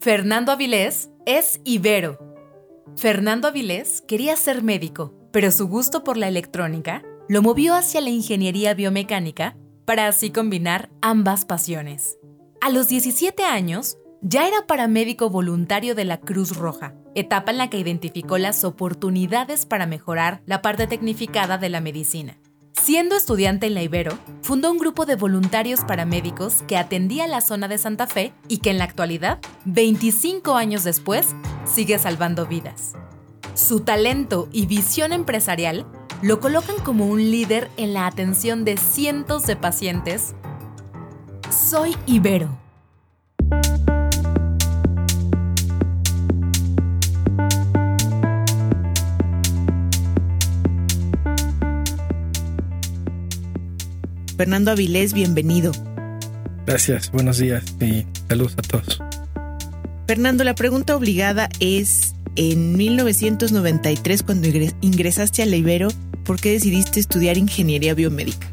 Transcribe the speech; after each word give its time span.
Fernando 0.00 0.52
Avilés 0.52 1.10
es 1.26 1.60
Ibero. 1.64 2.20
Fernando 2.96 3.48
Avilés 3.48 4.00
quería 4.06 4.36
ser 4.36 4.62
médico, 4.62 5.12
pero 5.32 5.50
su 5.50 5.66
gusto 5.66 6.04
por 6.04 6.16
la 6.16 6.28
electrónica 6.28 7.02
lo 7.28 7.42
movió 7.42 7.74
hacia 7.74 8.00
la 8.00 8.10
ingeniería 8.10 8.74
biomecánica 8.74 9.56
para 9.86 10.06
así 10.06 10.30
combinar 10.30 10.88
ambas 11.02 11.44
pasiones. 11.44 12.16
A 12.60 12.70
los 12.70 12.86
17 12.86 13.42
años, 13.42 13.98
ya 14.22 14.46
era 14.46 14.68
paramédico 14.68 15.30
voluntario 15.30 15.96
de 15.96 16.04
la 16.04 16.20
Cruz 16.20 16.56
Roja, 16.56 16.94
etapa 17.16 17.50
en 17.50 17.58
la 17.58 17.68
que 17.68 17.80
identificó 17.80 18.38
las 18.38 18.62
oportunidades 18.62 19.66
para 19.66 19.86
mejorar 19.86 20.42
la 20.46 20.62
parte 20.62 20.86
tecnificada 20.86 21.58
de 21.58 21.70
la 21.70 21.80
medicina. 21.80 22.38
Siendo 22.82 23.16
estudiante 23.16 23.66
en 23.66 23.74
la 23.74 23.82
Ibero, 23.82 24.18
fundó 24.42 24.70
un 24.70 24.78
grupo 24.78 25.04
de 25.04 25.16
voluntarios 25.16 25.80
paramédicos 25.80 26.62
que 26.62 26.76
atendía 26.76 27.26
la 27.26 27.40
zona 27.40 27.68
de 27.68 27.76
Santa 27.76 28.06
Fe 28.06 28.32
y 28.48 28.58
que 28.58 28.70
en 28.70 28.78
la 28.78 28.84
actualidad, 28.84 29.40
25 29.66 30.54
años 30.54 30.84
después, 30.84 31.34
sigue 31.66 31.98
salvando 31.98 32.46
vidas. 32.46 32.94
Su 33.54 33.80
talento 33.80 34.48
y 34.52 34.66
visión 34.66 35.12
empresarial 35.12 35.86
lo 36.22 36.40
colocan 36.40 36.76
como 36.82 37.06
un 37.06 37.30
líder 37.30 37.68
en 37.76 37.92
la 37.92 38.06
atención 38.06 38.64
de 38.64 38.76
cientos 38.76 39.44
de 39.46 39.56
pacientes. 39.56 40.34
Soy 41.50 41.96
Ibero 42.06 42.67
Fernando 54.38 54.70
Avilés, 54.70 55.14
bienvenido. 55.14 55.72
Gracias, 56.64 57.10
buenos 57.10 57.38
días 57.38 57.64
y 57.80 58.06
saludos 58.28 58.54
a 58.56 58.62
todos. 58.62 59.02
Fernando, 60.06 60.44
la 60.44 60.54
pregunta 60.54 60.94
obligada 60.94 61.48
es, 61.58 62.14
en 62.36 62.76
1993, 62.76 64.22
cuando 64.22 64.46
ingresaste 64.80 65.42
a 65.42 65.46
la 65.46 65.56
Ibero, 65.56 65.88
¿por 66.24 66.40
qué 66.40 66.52
decidiste 66.52 67.00
estudiar 67.00 67.36
ingeniería 67.36 67.94
biomédica? 67.94 68.46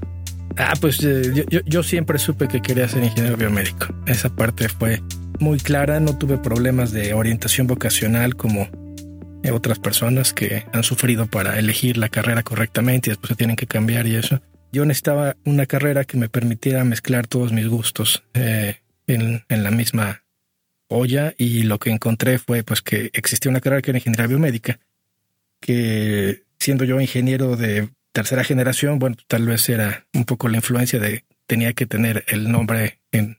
Ah, 0.57 0.73
pues 0.81 1.03
eh, 1.03 1.45
yo, 1.67 1.83
siempre 1.83 2.17
supe 2.17 2.47
que 2.47 2.63
quería 2.63 2.89
ser 2.89 3.03
ingeniero 3.03 3.37
biomédico. 3.37 3.93
Esa 4.07 4.35
parte 4.35 4.69
fue 4.69 5.03
muy 5.39 5.59
clara, 5.59 5.99
no 5.99 6.17
tuve 6.17 6.39
problemas 6.39 6.93
de 6.93 7.13
orientación 7.13 7.67
vocacional 7.67 8.35
como 8.35 8.67
otras 9.53 9.77
personas 9.77 10.33
que 10.33 10.65
han 10.73 10.81
sufrido 10.81 11.27
para 11.27 11.59
elegir 11.59 11.97
la 11.97 12.09
carrera 12.09 12.41
correctamente 12.41 13.09
y 13.09 13.11
después 13.11 13.29
se 13.29 13.35
tienen 13.35 13.55
que 13.55 13.67
cambiar 13.67 14.07
y 14.07 14.15
eso 14.15 14.41
yo 14.71 14.85
necesitaba 14.85 15.35
una 15.45 15.65
carrera 15.65 16.03
que 16.03 16.17
me 16.17 16.29
permitiera 16.29 16.83
mezclar 16.83 17.27
todos 17.27 17.51
mis 17.51 17.67
gustos 17.67 18.23
eh, 18.33 18.81
en, 19.07 19.43
la 19.49 19.71
misma 19.71 20.23
olla 20.87 21.33
y 21.37 21.63
lo 21.63 21.79
que 21.79 21.91
encontré 21.91 22.39
fue 22.39 22.63
pues 22.63 22.81
que 22.81 23.09
existía 23.13 23.49
una 23.49 23.61
carrera 23.61 23.81
que 23.81 23.91
era 23.91 23.99
ingeniería 23.99 24.27
biomédica, 24.27 24.79
que 25.59 26.43
siendo 26.59 26.83
yo 26.83 26.99
ingeniero 26.99 27.55
de 27.55 27.89
tercera 28.11 28.43
generación, 28.43 28.99
bueno, 28.99 29.17
tal 29.27 29.45
vez 29.45 29.67
era 29.69 30.05
un 30.13 30.25
poco 30.25 30.47
la 30.47 30.57
influencia 30.57 30.99
de 30.99 31.25
tenía 31.47 31.73
que 31.73 31.85
tener 31.85 32.23
el 32.27 32.51
nombre 32.51 32.99
en 33.11 33.37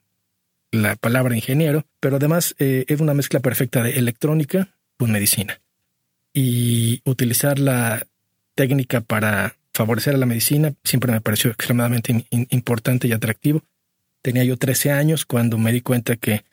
la 0.70 0.96
palabra 0.96 1.34
ingeniero, 1.34 1.86
pero 2.00 2.16
además 2.16 2.54
eh, 2.58 2.84
es 2.88 3.00
una 3.00 3.14
mezcla 3.14 3.40
perfecta 3.40 3.82
de 3.82 3.98
electrónica 3.98 4.68
con 4.98 5.10
medicina. 5.12 5.60
Y 6.32 7.00
utilizar 7.04 7.58
la 7.58 8.06
técnica 8.54 9.00
para 9.00 9.56
favorecer 9.76 10.14
a 10.14 10.18
la 10.18 10.26
medicina 10.26 10.72
siempre 10.82 11.12
me 11.12 11.20
pareció 11.20 11.50
extremadamente 11.50 12.26
importante 12.30 13.06
y 13.06 13.12
atractivo. 13.12 13.62
Tenía 14.22 14.42
yo 14.42 14.56
13 14.56 14.90
años 14.90 15.24
cuando 15.26 15.58
me 15.58 15.70
di 15.70 15.82
cuenta 15.82 16.16
que 16.16 16.44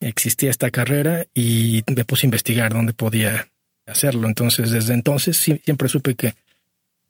existía 0.00 0.50
esta 0.50 0.70
carrera 0.70 1.26
y 1.34 1.82
me 1.94 2.04
puse 2.04 2.26
a 2.26 2.28
investigar 2.28 2.72
dónde 2.72 2.92
podía 2.92 3.48
hacerlo. 3.86 4.28
Entonces, 4.28 4.70
desde 4.70 4.94
entonces 4.94 5.36
siempre 5.36 5.88
supe 5.88 6.14
que 6.14 6.34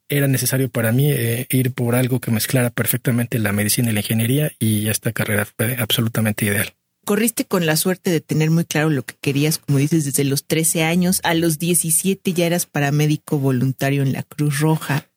era 0.09 0.27
necesario 0.27 0.69
para 0.69 0.91
mí 0.91 1.11
eh, 1.11 1.47
ir 1.49 1.71
por 1.71 1.95
algo 1.95 2.19
que 2.19 2.31
mezclara 2.31 2.69
perfectamente 2.69 3.39
la 3.39 3.51
medicina 3.51 3.89
y 3.89 3.93
la 3.93 4.01
ingeniería 4.01 4.51
y 4.59 4.89
esta 4.89 5.11
carrera 5.11 5.45
fue 5.45 5.77
absolutamente 5.79 6.45
ideal. 6.45 6.73
Corriste 7.05 7.45
con 7.45 7.65
la 7.65 7.75
suerte 7.75 8.11
de 8.11 8.21
tener 8.21 8.49
muy 8.49 8.65
claro 8.65 8.89
lo 8.89 9.03
que 9.03 9.15
querías, 9.19 9.57
como 9.57 9.77
dices, 9.77 10.05
desde 10.05 10.23
los 10.23 10.45
13 10.45 10.83
años. 10.83 11.19
A 11.23 11.33
los 11.33 11.59
17 11.59 12.33
ya 12.33 12.45
eras 12.45 12.65
paramédico 12.65 13.37
voluntario 13.37 14.01
en 14.03 14.13
la 14.13 14.23
Cruz 14.23 14.59
Roja. 14.59 15.09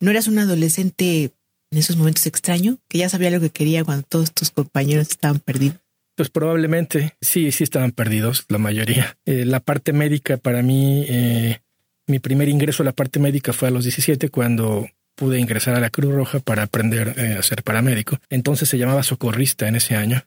¿No 0.00 0.10
eras 0.10 0.28
un 0.28 0.38
adolescente 0.38 1.32
en 1.70 1.78
esos 1.78 1.96
momentos 1.96 2.26
extraño 2.26 2.78
que 2.88 2.98
ya 2.98 3.08
sabía 3.10 3.30
lo 3.30 3.40
que 3.40 3.50
quería 3.50 3.84
cuando 3.84 4.02
todos 4.08 4.32
tus 4.32 4.50
compañeros 4.50 5.10
estaban 5.10 5.40
perdidos? 5.40 5.78
Pues 6.16 6.30
probablemente 6.30 7.14
sí, 7.20 7.52
sí 7.52 7.64
estaban 7.64 7.92
perdidos, 7.92 8.44
la 8.48 8.58
mayoría. 8.58 9.18
Eh, 9.26 9.44
la 9.44 9.60
parte 9.60 9.92
médica 9.92 10.38
para 10.38 10.62
mí, 10.62 11.04
eh, 11.06 11.60
mi 12.06 12.18
primer 12.18 12.48
ingreso 12.48 12.82
a 12.82 12.86
la 12.86 12.92
parte 12.92 13.20
médica 13.20 13.52
fue 13.52 13.68
a 13.68 13.70
los 13.70 13.84
17 13.84 14.30
cuando 14.30 14.88
pude 15.14 15.38
ingresar 15.38 15.74
a 15.74 15.80
la 15.80 15.90
Cruz 15.90 16.14
Roja 16.14 16.40
para 16.40 16.62
aprender 16.62 17.14
eh, 17.18 17.36
a 17.38 17.42
ser 17.42 17.62
paramédico. 17.62 18.18
Entonces 18.30 18.70
se 18.70 18.78
llamaba 18.78 19.02
socorrista 19.02 19.68
en 19.68 19.76
ese 19.76 19.96
año. 19.96 20.24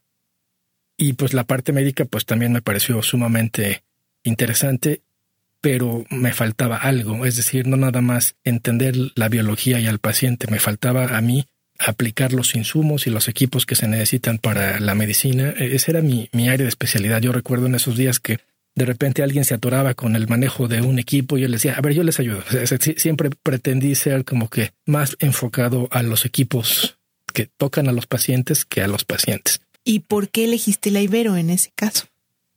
Y 0.98 1.14
pues 1.14 1.34
la 1.34 1.46
parte 1.46 1.74
médica 1.74 2.06
pues 2.06 2.26
también 2.26 2.54
me 2.54 2.62
pareció 2.62 3.02
sumamente 3.02 3.84
interesante 4.24 5.02
pero 5.64 6.04
me 6.10 6.34
faltaba 6.34 6.76
algo, 6.76 7.26
es 7.26 7.38
decir, 7.38 7.68
no 7.68 7.78
nada 7.78 8.02
más 8.02 8.36
entender 8.44 8.98
la 9.16 9.30
biología 9.30 9.80
y 9.80 9.88
al 9.88 9.98
paciente, 9.98 10.48
me 10.52 10.60
faltaba 10.60 11.16
a 11.16 11.22
mí 11.22 11.46
aplicar 11.80 12.34
los 12.34 12.54
insumos 12.54 13.08
y 13.08 13.12
los 13.12 13.30
equipos 13.30 13.66
que 13.66 13.78
se 13.78 13.88
necesitan 13.88 14.40
para 14.40 14.82
la 14.82 14.94
medicina. 14.94 15.54
E, 15.58 15.74
ese 15.74 15.92
era 15.92 16.02
mi, 16.02 16.30
área 16.34 16.66
de 16.66 16.68
especialidad. 16.68 17.22
Yo 17.22 17.32
recuerdo 17.32 17.68
en 17.68 17.76
esos 17.76 17.96
días 17.96 18.20
que 18.20 18.40
de 18.76 18.84
repente 18.84 19.24
alguien 19.24 19.46
se 19.46 19.54
atoraba 19.54 19.94
con 19.94 20.18
el 20.18 20.28
manejo 20.28 20.68
de 20.68 20.82
un 20.82 21.00
equipo 21.00 21.38
y 21.38 21.42
yo 21.44 21.48
le 21.48 21.54
decía, 21.54 21.76
a 21.76 21.82
ver, 21.82 21.94
yo 21.94 22.04
les 22.04 22.20
ayudo. 22.20 22.44
siempre 22.98 23.30
pretendí 23.30 23.96
ser 23.96 24.26
como 24.26 24.50
que 24.50 24.72
más 24.86 25.16
enfocado 25.20 25.88
a 25.92 26.04
los 26.04 26.26
equipos 26.26 26.98
que 27.34 27.48
tocan 27.58 27.88
a 27.88 27.94
los 27.94 28.06
pacientes 28.06 28.66
que 28.66 28.82
a 28.82 28.90
los 28.90 29.06
pacientes. 29.06 29.62
¿Y 29.86 30.00
por 30.00 30.28
qué 30.28 30.44
elegiste 30.44 30.92
la 30.92 31.00
Ibero 31.00 31.38
en 31.38 31.50
ese 31.50 31.72
caso? 31.74 32.08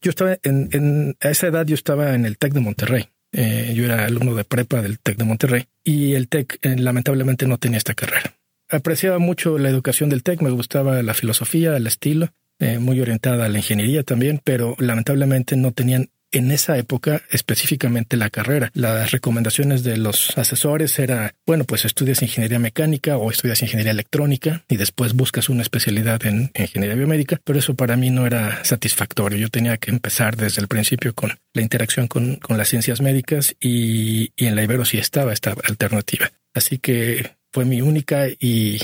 Yo 0.01 0.11
estaba 0.11 0.39
en, 0.43 1.17
a 1.21 1.31
esa 1.31 1.47
edad 1.49 1.67
yo 1.67 1.75
estaba 1.75 2.15
en 2.15 2.27
el 2.27 2.39
TEC 2.39 2.53
de 2.53 2.61
Monterrey. 2.61 3.09
Eh, 3.33 3.73
yo 3.75 3.85
era 3.85 4.07
alumno 4.07 4.35
de 4.35 4.45
prepa 4.45 4.81
del 4.83 4.99
TEC 4.99 5.17
de 5.19 5.25
Monterrey 5.25 5.65
y 5.85 6.15
el 6.15 6.29
TEC 6.29 6.59
eh, 6.63 6.77
lamentablemente 6.77 7.47
no 7.47 7.59
tenía 7.59 7.79
esta 7.79 7.95
carrera. 7.95 8.35
Apreciaba 8.69 9.19
mucho 9.19 9.59
la 9.59 9.69
educación 9.69 10.11
del 10.11 10.23
TEC, 10.23 10.43
me 10.43 10.51
gustaba 10.51 11.03
la 11.03 11.15
filosofía, 11.15 11.77
el 11.77 11.87
estilo, 11.87 12.31
eh, 12.59 12.79
muy 12.79 13.01
orientada 13.01 13.47
a 13.47 13.49
la 13.49 13.59
ingeniería 13.59 14.03
también, 14.03 14.41
pero 14.43 14.75
lamentablemente 14.79 15.57
no 15.57 15.73
tenían 15.73 16.09
en 16.37 16.51
esa 16.51 16.77
época 16.77 17.23
específicamente 17.31 18.17
la 18.17 18.31
carrera. 18.31 18.71
Las 18.75 19.11
recomendaciones 19.13 19.83
de 19.83 19.97
los 19.97 20.37
asesores 20.37 20.99
era, 20.99 21.35
bueno, 21.47 21.65
pues 21.65 21.85
estudias 21.85 22.23
ingeniería 22.23 22.59
mecánica 22.59 23.17
o 23.17 23.31
estudias 23.31 23.63
ingeniería 23.63 23.93
electrónica 23.93 24.65
y 24.69 24.77
después 24.77 25.15
buscas 25.15 25.49
una 25.49 25.63
especialidad 25.63 26.25
en 26.27 26.51
ingeniería 26.55 26.97
biomédica, 26.97 27.41
pero 27.45 27.59
eso 27.59 27.75
para 27.75 27.97
mí 27.97 28.11
no 28.11 28.27
era 28.27 28.65
satisfactorio. 28.65 29.39
Yo 29.39 29.49
tenía 29.49 29.77
que 29.79 29.91
empezar 29.91 30.37
desde 30.37 30.61
el 30.61 30.69
principio 30.69 31.15
con 31.15 31.33
la 31.55 31.63
interacción 31.63 32.07
con, 32.07 32.39
las 32.49 32.69
ciencias 32.69 33.01
médicas 33.01 33.55
y, 33.61 34.31
en 34.37 34.57
la 34.57 34.63
Ibero 34.63 34.85
sí 34.85 34.99
estaba 34.99 35.33
esta 35.33 35.55
alternativa. 35.65 36.31
Así 36.55 36.79
que 36.79 37.33
fue 37.53 37.65
mi 37.65 37.81
única 37.83 38.29
y 38.29 38.81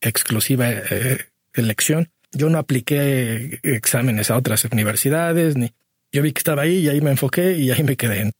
exclusiva 0.00 0.70
eh, 0.70 1.26
elección. 1.54 2.10
Yo 2.32 2.50
no 2.50 2.58
apliqué 2.58 3.60
exámenes 3.62 4.30
a 4.30 4.36
otras 4.36 4.64
universidades 4.64 5.56
ni 5.56 5.72
yo 6.14 6.22
vi 6.22 6.32
que 6.32 6.38
estaba 6.38 6.62
ahí 6.62 6.78
y 6.78 6.88
ahí 6.88 7.00
me 7.00 7.10
enfoqué 7.10 7.58
y 7.58 7.72
ahí 7.72 7.82
me 7.82 7.96
quedé. 7.96 8.30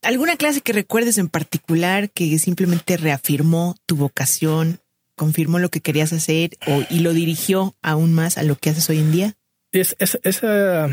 ¿Alguna 0.00 0.36
clase 0.36 0.62
que 0.62 0.72
recuerdes 0.72 1.18
en 1.18 1.28
particular 1.28 2.10
que 2.10 2.38
simplemente 2.38 2.96
reafirmó 2.96 3.76
tu 3.84 3.96
vocación, 3.96 4.80
confirmó 5.14 5.58
lo 5.58 5.68
que 5.68 5.82
querías 5.82 6.14
hacer 6.14 6.56
o, 6.66 6.82
y 6.88 7.00
lo 7.00 7.12
dirigió 7.12 7.76
aún 7.82 8.14
más 8.14 8.38
a 8.38 8.44
lo 8.44 8.56
que 8.56 8.70
haces 8.70 8.88
hoy 8.88 8.98
en 9.00 9.12
día? 9.12 9.34
Es, 9.72 9.94
esa, 9.98 10.88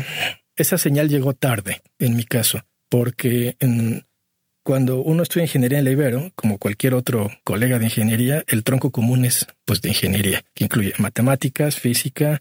esa 0.56 0.78
señal 0.78 1.08
llegó 1.08 1.32
tarde 1.32 1.80
en 1.98 2.16
mi 2.16 2.24
caso, 2.24 2.60
porque 2.90 3.56
cuando 4.62 5.00
uno 5.00 5.22
estudia 5.22 5.44
ingeniería 5.44 5.78
en 5.78 5.86
la 5.86 5.92
Ibero, 5.92 6.32
como 6.34 6.58
cualquier 6.58 6.92
otro 6.92 7.30
colega 7.44 7.78
de 7.78 7.86
ingeniería, 7.86 8.44
el 8.46 8.62
tronco 8.62 8.90
común 8.90 9.24
es 9.24 9.46
pues 9.64 9.80
de 9.80 9.88
ingeniería, 9.88 10.44
que 10.52 10.64
incluye 10.64 10.92
matemáticas, 10.98 11.76
física, 11.76 12.40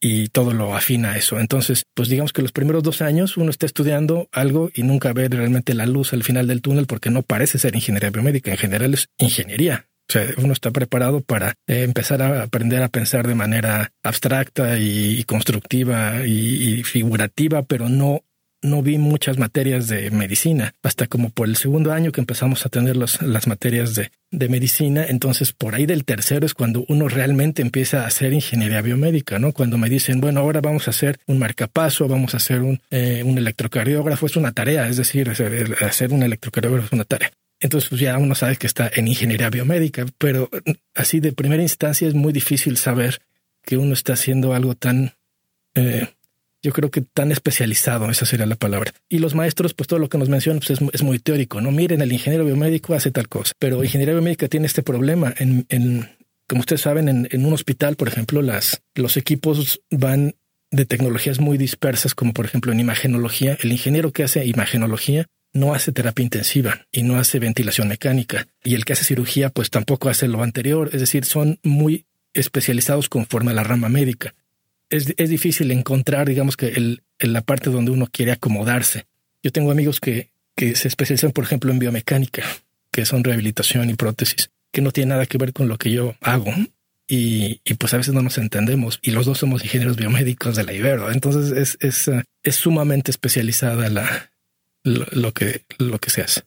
y 0.00 0.28
todo 0.28 0.52
lo 0.52 0.74
afina 0.74 1.12
a 1.12 1.16
eso. 1.16 1.38
Entonces, 1.38 1.84
pues 1.94 2.08
digamos 2.08 2.32
que 2.32 2.42
los 2.42 2.52
primeros 2.52 2.82
dos 2.82 3.02
años 3.02 3.36
uno 3.36 3.50
está 3.50 3.66
estudiando 3.66 4.28
algo 4.32 4.70
y 4.74 4.82
nunca 4.82 5.12
ve 5.12 5.28
realmente 5.28 5.74
la 5.74 5.86
luz 5.86 6.12
al 6.12 6.24
final 6.24 6.46
del 6.46 6.62
túnel 6.62 6.86
porque 6.86 7.10
no 7.10 7.22
parece 7.22 7.58
ser 7.58 7.74
ingeniería 7.74 8.10
biomédica, 8.10 8.50
en 8.50 8.56
general 8.56 8.94
es 8.94 9.08
ingeniería. 9.18 9.86
O 10.08 10.12
sea, 10.12 10.26
uno 10.38 10.52
está 10.52 10.72
preparado 10.72 11.20
para 11.20 11.54
eh, 11.68 11.84
empezar 11.84 12.20
a 12.20 12.42
aprender 12.42 12.82
a 12.82 12.88
pensar 12.88 13.28
de 13.28 13.36
manera 13.36 13.92
abstracta 14.02 14.76
y, 14.76 15.22
constructiva 15.22 16.26
y, 16.26 16.82
figurativa, 16.82 17.62
pero 17.62 17.88
no 17.88 18.24
no 18.62 18.82
vi 18.82 18.98
muchas 18.98 19.38
materias 19.38 19.88
de 19.88 20.10
medicina, 20.10 20.74
hasta 20.82 21.06
como 21.06 21.30
por 21.30 21.48
el 21.48 21.56
segundo 21.56 21.92
año 21.92 22.12
que 22.12 22.20
empezamos 22.20 22.66
a 22.66 22.68
tener 22.68 22.96
las 22.96 23.46
materias 23.46 23.94
de, 23.94 24.10
de, 24.30 24.48
medicina. 24.48 25.06
Entonces, 25.08 25.52
por 25.52 25.74
ahí 25.74 25.86
del 25.86 26.04
tercero 26.04 26.44
es 26.44 26.54
cuando 26.54 26.84
uno 26.88 27.08
realmente 27.08 27.62
empieza 27.62 28.04
a 28.04 28.06
hacer 28.06 28.32
ingeniería 28.32 28.82
biomédica, 28.82 29.38
¿no? 29.38 29.52
Cuando 29.52 29.78
me 29.78 29.88
dicen, 29.88 30.20
bueno, 30.20 30.40
ahora 30.40 30.60
vamos 30.60 30.88
a 30.88 30.90
hacer 30.90 31.18
un 31.26 31.38
marcapaso, 31.38 32.06
vamos 32.08 32.34
a 32.34 32.36
hacer 32.36 32.60
un, 32.60 32.80
eh, 32.90 33.22
un 33.24 33.38
electrocardiógrafo, 33.38 34.26
es 34.26 34.36
una 34.36 34.52
tarea, 34.52 34.88
es 34.88 34.96
decir, 34.96 35.30
hacer 35.30 36.12
un 36.12 36.22
electrocardiógrafo 36.22 36.86
es 36.86 36.92
una 36.92 37.04
tarea. 37.04 37.30
Entonces, 37.60 37.90
pues 37.90 38.00
ya 38.00 38.16
uno 38.16 38.34
sabe 38.34 38.56
que 38.56 38.66
está 38.66 38.90
en 38.94 39.06
ingeniería 39.06 39.50
biomédica, 39.50 40.06
pero 40.16 40.48
así 40.94 41.20
de 41.20 41.32
primera 41.32 41.62
instancia 41.62 42.08
es 42.08 42.14
muy 42.14 42.32
difícil 42.32 42.78
saber 42.78 43.20
que 43.62 43.76
uno 43.76 43.92
está 43.92 44.14
haciendo 44.14 44.54
algo 44.54 44.74
tan 44.74 45.12
eh, 45.74 46.08
yo 46.62 46.72
creo 46.72 46.90
que 46.90 47.00
tan 47.00 47.32
especializado, 47.32 48.10
esa 48.10 48.26
sería 48.26 48.46
la 48.46 48.56
palabra. 48.56 48.92
Y 49.08 49.18
los 49.18 49.34
maestros, 49.34 49.74
pues 49.74 49.86
todo 49.88 49.98
lo 49.98 50.08
que 50.08 50.18
nos 50.18 50.28
mencionan 50.28 50.60
pues 50.60 50.80
es, 50.92 51.02
muy 51.02 51.18
teórico, 51.18 51.60
¿no? 51.60 51.70
Miren, 51.70 52.02
el 52.02 52.12
ingeniero 52.12 52.44
biomédico 52.44 52.94
hace 52.94 53.10
tal 53.10 53.28
cosa, 53.28 53.52
pero 53.58 53.82
ingeniería 53.82 54.14
biomédica 54.14 54.48
tiene 54.48 54.66
este 54.66 54.82
problema. 54.82 55.34
En, 55.38 55.66
en 55.68 56.08
como 56.46 56.60
ustedes 56.60 56.82
saben, 56.82 57.08
en, 57.08 57.28
en, 57.30 57.46
un 57.46 57.52
hospital, 57.52 57.96
por 57.96 58.08
ejemplo, 58.08 58.42
las, 58.42 58.82
los 58.94 59.16
equipos 59.16 59.80
van 59.90 60.34
de 60.70 60.84
tecnologías 60.84 61.40
muy 61.40 61.58
dispersas, 61.58 62.14
como 62.14 62.32
por 62.32 62.44
ejemplo 62.44 62.72
en 62.72 62.80
imagenología. 62.80 63.56
El 63.62 63.72
ingeniero 63.72 64.12
que 64.12 64.24
hace 64.24 64.44
imagenología 64.44 65.26
no 65.52 65.74
hace 65.74 65.92
terapia 65.92 66.22
intensiva 66.22 66.86
y 66.92 67.02
no 67.02 67.16
hace 67.16 67.38
ventilación 67.38 67.88
mecánica. 67.88 68.46
Y 68.62 68.74
el 68.74 68.84
que 68.84 68.92
hace 68.92 69.04
cirugía, 69.04 69.50
pues 69.50 69.70
tampoco 69.70 70.08
hace 70.08 70.28
lo 70.28 70.42
anterior. 70.42 70.90
Es 70.92 71.00
decir, 71.00 71.24
son 71.24 71.58
muy 71.62 72.06
especializados 72.34 73.08
conforme 73.08 73.50
a 73.50 73.54
la 73.54 73.64
rama 73.64 73.88
médica 73.88 74.34
es, 74.90 75.14
es 75.16 75.30
difícil 75.30 75.70
encontrar, 75.70 76.28
digamos 76.28 76.56
que 76.56 76.68
el, 76.68 77.02
en 77.18 77.32
la 77.32 77.42
parte 77.42 77.70
donde 77.70 77.92
uno 77.92 78.08
quiere 78.10 78.32
acomodarse. 78.32 79.06
Yo 79.42 79.52
tengo 79.52 79.70
amigos 79.70 80.00
que, 80.00 80.30
que 80.56 80.74
se 80.74 80.88
especializan, 80.88 81.30
por 81.30 81.44
ejemplo, 81.44 81.72
en 81.72 81.78
biomecánica, 81.78 82.44
que 82.92 83.06
son 83.06 83.24
rehabilitación 83.24 83.88
y 83.88 83.94
prótesis, 83.94 84.50
que 84.72 84.82
no 84.82 84.90
tiene 84.90 85.10
nada 85.10 85.26
que 85.26 85.38
ver 85.38 85.52
con 85.52 85.68
lo 85.68 85.78
que 85.78 85.92
yo 85.92 86.16
hago. 86.20 86.52
Y, 87.06 87.60
y, 87.64 87.74
pues 87.74 87.92
a 87.92 87.96
veces 87.96 88.14
no 88.14 88.22
nos 88.22 88.38
entendemos 88.38 89.00
y 89.02 89.10
los 89.10 89.26
dos 89.26 89.38
somos 89.38 89.64
ingenieros 89.64 89.96
biomédicos 89.96 90.54
de 90.54 90.62
la 90.62 90.72
Ibero. 90.72 91.10
Entonces 91.10 91.50
es, 91.50 91.76
es, 91.80 92.08
es 92.44 92.54
sumamente 92.54 93.10
especializada 93.10 93.88
la, 93.88 94.30
lo, 94.84 95.06
lo, 95.10 95.32
que, 95.32 95.64
lo 95.78 95.98
que 95.98 96.10
se 96.10 96.22
hace. 96.22 96.42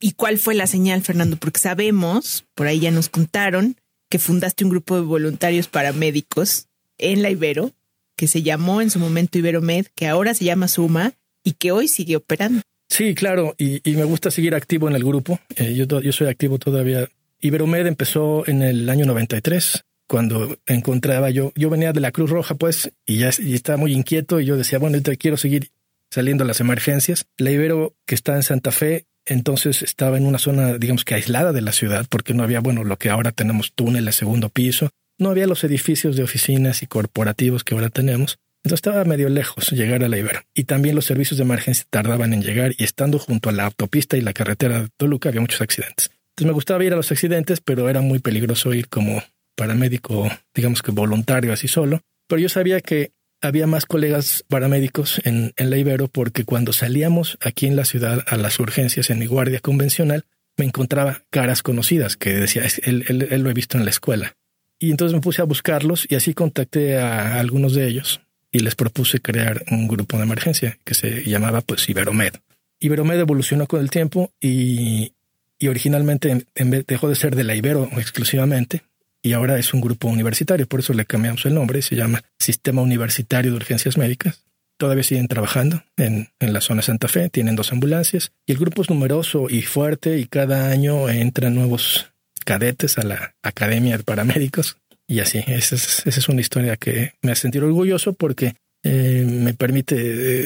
¿Y 0.00 0.12
cuál 0.12 0.38
fue 0.38 0.54
la 0.54 0.66
señal, 0.66 1.02
Fernando? 1.02 1.36
Porque 1.36 1.60
sabemos, 1.60 2.44
por 2.54 2.66
ahí 2.66 2.80
ya 2.80 2.90
nos 2.90 3.08
contaron, 3.08 3.76
que 4.08 4.18
fundaste 4.18 4.64
un 4.64 4.70
grupo 4.70 4.96
de 4.96 5.02
voluntarios 5.02 5.68
paramédicos 5.68 6.66
en 6.98 7.22
la 7.22 7.30
Ibero, 7.30 7.72
que 8.16 8.26
se 8.26 8.42
llamó 8.42 8.82
en 8.82 8.90
su 8.90 8.98
momento 8.98 9.38
Iberomed, 9.38 9.86
que 9.94 10.06
ahora 10.06 10.34
se 10.34 10.44
llama 10.44 10.68
Suma 10.68 11.14
y 11.44 11.52
que 11.52 11.72
hoy 11.72 11.88
sigue 11.88 12.16
operando. 12.16 12.62
Sí, 12.88 13.14
claro, 13.14 13.54
y, 13.58 13.80
me 13.84 14.04
gusta 14.04 14.30
seguir 14.30 14.54
activo 14.54 14.88
en 14.88 14.96
el 14.96 15.04
grupo. 15.04 15.38
Eh, 15.56 15.74
yo, 15.74 16.00
yo 16.00 16.12
soy 16.12 16.28
activo 16.28 16.58
todavía. 16.58 17.08
Iberomed 17.40 17.86
empezó 17.86 18.48
en 18.48 18.62
el 18.62 18.88
año 18.88 19.04
93, 19.04 19.84
cuando 20.08 20.58
encontraba 20.66 21.30
yo, 21.30 21.52
yo 21.54 21.68
venía 21.70 21.92
de 21.92 22.00
la 22.00 22.10
Cruz 22.10 22.30
Roja, 22.30 22.54
pues, 22.54 22.90
y 23.06 23.18
ya 23.18 23.28
estaba 23.28 23.76
muy 23.76 23.92
inquieto 23.92 24.40
y 24.40 24.46
yo 24.46 24.56
decía, 24.56 24.78
bueno, 24.78 24.96
yo 24.96 25.12
quiero 25.18 25.36
seguir 25.36 25.70
saliendo 26.10 26.44
a 26.44 26.46
las 26.46 26.60
emergencias. 26.60 27.26
La 27.36 27.50
Ibero, 27.50 27.94
que 28.06 28.14
está 28.14 28.34
en 28.34 28.42
Santa 28.42 28.72
Fe, 28.72 29.04
entonces 29.28 29.82
estaba 29.82 30.16
en 30.16 30.26
una 30.26 30.38
zona, 30.38 30.78
digamos 30.78 31.04
que 31.04 31.14
aislada 31.14 31.52
de 31.52 31.62
la 31.62 31.72
ciudad, 31.72 32.06
porque 32.08 32.34
no 32.34 32.42
había, 32.42 32.60
bueno, 32.60 32.84
lo 32.84 32.96
que 32.96 33.10
ahora 33.10 33.32
tenemos 33.32 33.72
túneles, 33.72 34.14
segundo 34.14 34.48
piso, 34.48 34.90
no 35.18 35.30
había 35.30 35.46
los 35.46 35.64
edificios 35.64 36.16
de 36.16 36.22
oficinas 36.22 36.82
y 36.82 36.86
corporativos 36.86 37.64
que 37.64 37.74
ahora 37.74 37.90
tenemos. 37.90 38.38
Entonces 38.64 38.78
estaba 38.78 39.04
medio 39.04 39.28
lejos 39.28 39.70
llegar 39.70 40.02
a 40.02 40.08
la 40.08 40.18
Ibero. 40.18 40.40
Y 40.54 40.64
también 40.64 40.94
los 40.94 41.04
servicios 41.04 41.38
de 41.38 41.44
emergencia 41.44 41.86
tardaban 41.90 42.32
en 42.32 42.42
llegar 42.42 42.72
y 42.76 42.84
estando 42.84 43.18
junto 43.18 43.48
a 43.48 43.52
la 43.52 43.66
autopista 43.66 44.16
y 44.16 44.20
la 44.20 44.32
carretera 44.32 44.82
de 44.82 44.88
Toluca 44.96 45.28
había 45.28 45.40
muchos 45.40 45.60
accidentes. 45.60 46.10
Entonces 46.30 46.46
me 46.46 46.52
gustaba 46.52 46.84
ir 46.84 46.92
a 46.92 46.96
los 46.96 47.10
accidentes, 47.10 47.60
pero 47.60 47.88
era 47.88 48.00
muy 48.00 48.20
peligroso 48.20 48.72
ir 48.72 48.88
como 48.88 49.22
paramédico, 49.56 50.30
digamos 50.54 50.82
que 50.82 50.92
voluntario 50.92 51.52
así 51.52 51.68
solo. 51.68 52.00
Pero 52.28 52.40
yo 52.40 52.48
sabía 52.48 52.80
que 52.80 53.12
había 53.40 53.66
más 53.66 53.86
colegas 53.86 54.44
paramédicos 54.48 55.20
en, 55.24 55.52
en 55.56 55.70
la 55.70 55.76
Ibero 55.76 56.08
porque 56.08 56.44
cuando 56.44 56.72
salíamos 56.72 57.38
aquí 57.40 57.66
en 57.66 57.76
la 57.76 57.84
ciudad 57.84 58.24
a 58.26 58.36
las 58.36 58.58
urgencias 58.58 59.10
en 59.10 59.18
mi 59.18 59.26
guardia 59.26 59.60
convencional, 59.60 60.24
me 60.56 60.64
encontraba 60.64 61.22
caras 61.30 61.62
conocidas 61.62 62.16
que 62.16 62.34
decía, 62.34 62.64
él, 62.82 63.04
él, 63.08 63.42
lo 63.42 63.50
he 63.50 63.54
visto 63.54 63.78
en 63.78 63.84
la 63.84 63.90
escuela. 63.90 64.34
Y 64.78 64.90
entonces 64.90 65.14
me 65.14 65.20
puse 65.20 65.40
a 65.40 65.44
buscarlos 65.44 66.06
y 66.10 66.16
así 66.16 66.34
contacté 66.34 66.98
a 66.98 67.38
algunos 67.38 67.74
de 67.74 67.86
ellos 67.86 68.20
y 68.50 68.60
les 68.60 68.74
propuse 68.74 69.20
crear 69.20 69.64
un 69.70 69.88
grupo 69.88 70.16
de 70.16 70.24
emergencia 70.24 70.78
que 70.84 70.94
se 70.94 71.24
llamaba 71.24 71.60
pues 71.60 71.88
Iberomed. 71.88 72.34
Iberomed 72.80 73.18
evolucionó 73.18 73.66
con 73.66 73.80
el 73.80 73.90
tiempo 73.90 74.32
y, 74.40 75.12
y 75.58 75.68
originalmente 75.68 76.46
dejó 76.86 77.08
de 77.08 77.14
ser 77.14 77.34
de 77.34 77.44
la 77.44 77.54
Ibero 77.54 77.88
exclusivamente 77.96 78.82
y 79.22 79.32
ahora 79.32 79.58
es 79.58 79.74
un 79.74 79.80
grupo 79.80 80.08
universitario, 80.08 80.66
por 80.66 80.80
eso 80.80 80.92
le 80.92 81.04
cambiamos 81.04 81.44
el 81.46 81.54
nombre, 81.54 81.82
se 81.82 81.96
llama 81.96 82.22
Sistema 82.38 82.82
Universitario 82.82 83.50
de 83.50 83.56
Urgencias 83.56 83.96
Médicas. 83.96 84.44
Todavía 84.76 85.02
siguen 85.02 85.26
trabajando 85.26 85.82
en, 85.96 86.28
en 86.38 86.52
la 86.52 86.60
zona 86.60 86.82
Santa 86.82 87.08
Fe, 87.08 87.28
tienen 87.30 87.56
dos 87.56 87.72
ambulancias 87.72 88.30
y 88.46 88.52
el 88.52 88.58
grupo 88.58 88.82
es 88.82 88.90
numeroso 88.90 89.48
y 89.50 89.62
fuerte 89.62 90.18
y 90.18 90.26
cada 90.26 90.70
año 90.70 91.08
entran 91.08 91.54
nuevos 91.54 92.12
cadetes 92.44 92.96
a 92.96 93.02
la 93.02 93.34
Academia 93.42 93.98
de 93.98 94.04
Paramédicos 94.04 94.78
y 95.08 95.18
así. 95.20 95.42
Esa 95.46 95.74
es, 95.74 96.06
esa 96.06 96.20
es 96.20 96.28
una 96.28 96.40
historia 96.40 96.76
que 96.76 97.14
me 97.22 97.32
hace 97.32 97.42
sentir 97.42 97.64
orgulloso 97.64 98.12
porque 98.12 98.54
eh, 98.84 99.26
me 99.28 99.52
permite 99.54 99.96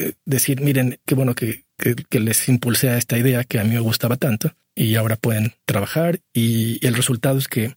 eh, 0.07 0.13
decir, 0.25 0.61
miren, 0.61 0.99
qué 1.05 1.13
bueno 1.13 1.35
que, 1.35 1.65
que, 1.77 1.95
que, 1.95 2.19
les 2.19 2.49
impulsé 2.49 2.89
a 2.89 2.97
esta 2.97 3.17
idea 3.17 3.43
que 3.43 3.59
a 3.59 3.63
mí 3.63 3.75
me 3.75 3.79
gustaba 3.79 4.17
tanto 4.17 4.51
y 4.75 4.95
ahora 4.95 5.15
pueden 5.15 5.53
trabajar 5.65 6.19
y 6.33 6.83
el 6.85 6.95
resultado 6.95 7.37
es 7.37 7.47
que 7.47 7.75